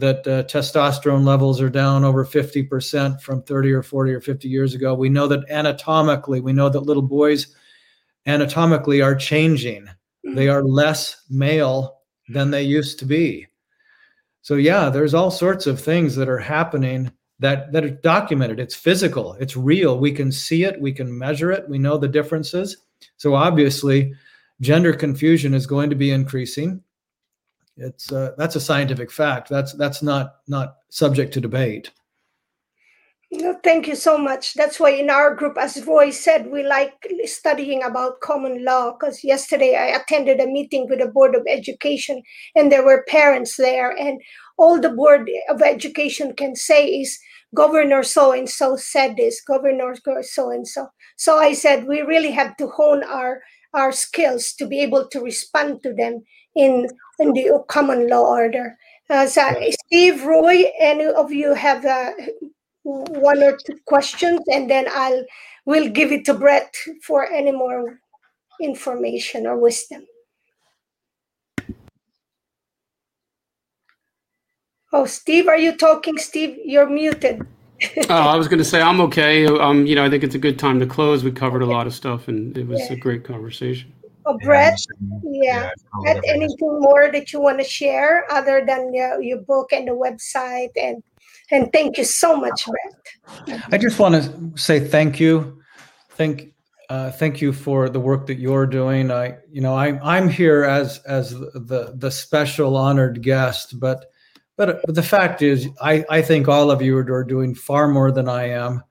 [0.00, 4.74] that uh, testosterone levels are down over 50% from 30 or 40 or 50 years
[4.74, 4.94] ago.
[4.94, 7.54] We know that anatomically, we know that little boys
[8.26, 9.88] anatomically are changing.
[10.24, 13.46] They are less male than they used to be.
[14.42, 18.60] So yeah, there's all sorts of things that are happening that that are documented.
[18.60, 19.34] It's physical.
[19.34, 19.98] It's real.
[19.98, 20.80] We can see it.
[20.80, 21.68] We can measure it.
[21.68, 22.76] We know the differences.
[23.16, 24.14] So obviously
[24.60, 26.82] gender confusion is going to be increasing
[27.80, 29.48] It's uh, that's a scientific fact.
[29.48, 31.90] That's that's not not subject to debate.
[33.32, 34.54] No, thank you so much.
[34.54, 38.92] That's why in our group, as Roy said, we like studying about common law.
[38.92, 42.22] Because yesterday I attended a meeting with the Board of Education,
[42.56, 44.20] and there were parents there, and
[44.58, 47.18] all the Board of Education can say is
[47.54, 50.88] Governor so and so said this, Governor so and so.
[51.16, 53.42] So I said we really have to hone our
[53.72, 56.24] our skills to be able to respond to them
[56.56, 56.88] in
[57.20, 58.76] in the common law order.
[59.08, 59.42] Uh, so
[59.86, 62.12] Steve, Roy, any of you have uh,
[62.82, 65.24] one or two questions, and then I'll
[65.66, 68.00] we'll give it to Brett for any more
[68.60, 70.04] information or wisdom.
[74.92, 76.18] Oh, Steve, are you talking?
[76.18, 77.46] Steve, you're muted.
[78.08, 79.46] oh, I was going to say I'm okay.
[79.46, 81.22] Um, you know, I think it's a good time to close.
[81.22, 82.94] We covered a lot of stuff, and it was yeah.
[82.94, 83.92] a great conversation.
[84.26, 84.78] Oh, Brett,
[85.22, 85.70] yeah.
[86.02, 89.92] Brett, anything more that you want to share other than your, your book and the
[89.92, 91.02] website and
[91.52, 93.58] and thank you so much, Brett.
[93.72, 95.60] I just want to say thank you.
[96.10, 96.52] Thank
[96.88, 99.10] uh, thank you for the work that you're doing.
[99.10, 104.06] I, you know, I'm I'm here as as the the special honored guest, but
[104.56, 108.12] but, but the fact is, I I think all of you are doing far more
[108.12, 108.82] than I am,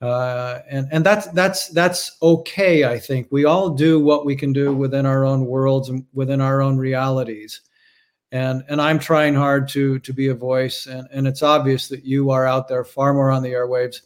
[0.00, 2.84] uh, and and that's that's that's okay.
[2.84, 3.28] I think.
[3.30, 6.78] We all do what we can do within our own worlds and within our own
[6.78, 7.60] realities.
[8.32, 12.04] And and I'm trying hard to to be a voice and and it's obvious that
[12.04, 14.00] you are out there far more on the airwaves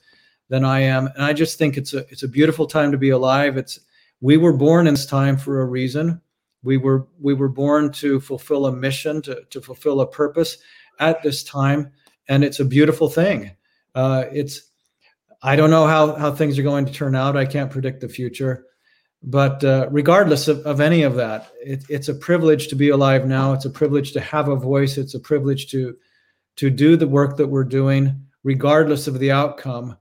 [0.49, 1.07] than I am.
[1.15, 3.57] And I just think it's a it's a beautiful time to be alive.
[3.57, 3.79] It's
[4.21, 6.21] we were born in this time for a reason.
[6.63, 10.59] We were we were born to fulfill a mission to to fulfill a purpose
[10.99, 11.93] at this time
[12.29, 13.51] and it's a beautiful thing.
[13.95, 14.71] Uh, it's
[15.47, 17.37] I don't know how how things are going to turn out.
[17.37, 18.65] I can't predict the future.
[19.23, 23.27] But uh, regardless of, of any of that it, it's a privilege to be alive
[23.27, 23.53] now.
[23.53, 24.97] It's a privilege to have a voice.
[24.97, 25.97] It's a privilege to
[26.57, 29.97] to do the work that we're doing regardless of the outcome.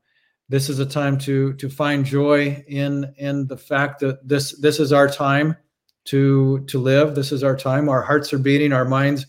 [0.48, 4.80] This is a time to to find joy in in the fact that this this
[4.80, 5.58] is our time
[6.06, 7.16] to to live.
[7.16, 7.90] This is our time.
[7.90, 8.72] Our hearts are beating.
[8.72, 9.26] Our minds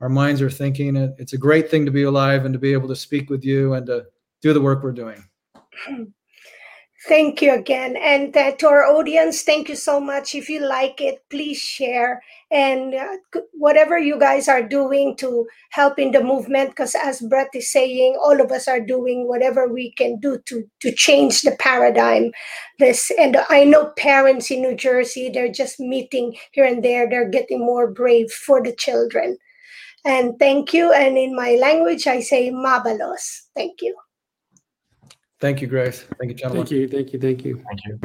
[0.00, 0.96] our minds are thinking.
[0.96, 3.74] It's a great thing to be alive and to be able to speak with you
[3.74, 4.06] and to
[4.40, 5.24] do the work we're doing
[7.08, 7.96] Thank you again.
[7.96, 10.36] And uh, to our audience, thank you so much.
[10.36, 12.22] If you like it, please share.
[12.52, 17.48] And uh, whatever you guys are doing to help in the movement, because as Brett
[17.54, 21.56] is saying, all of us are doing whatever we can do to, to change the
[21.58, 22.30] paradigm.
[22.78, 27.10] This And I know parents in New Jersey, they're just meeting here and there.
[27.10, 29.38] They're getting more brave for the children.
[30.04, 30.92] And thank you.
[30.92, 33.40] And in my language, I say mabalos.
[33.56, 33.96] Thank you.
[35.42, 36.04] Thank you, Grace.
[36.20, 36.64] Thank you, gentlemen.
[36.64, 36.88] Thank you.
[36.88, 37.18] Thank you.
[37.18, 37.64] Thank you.
[37.66, 38.00] Thank you.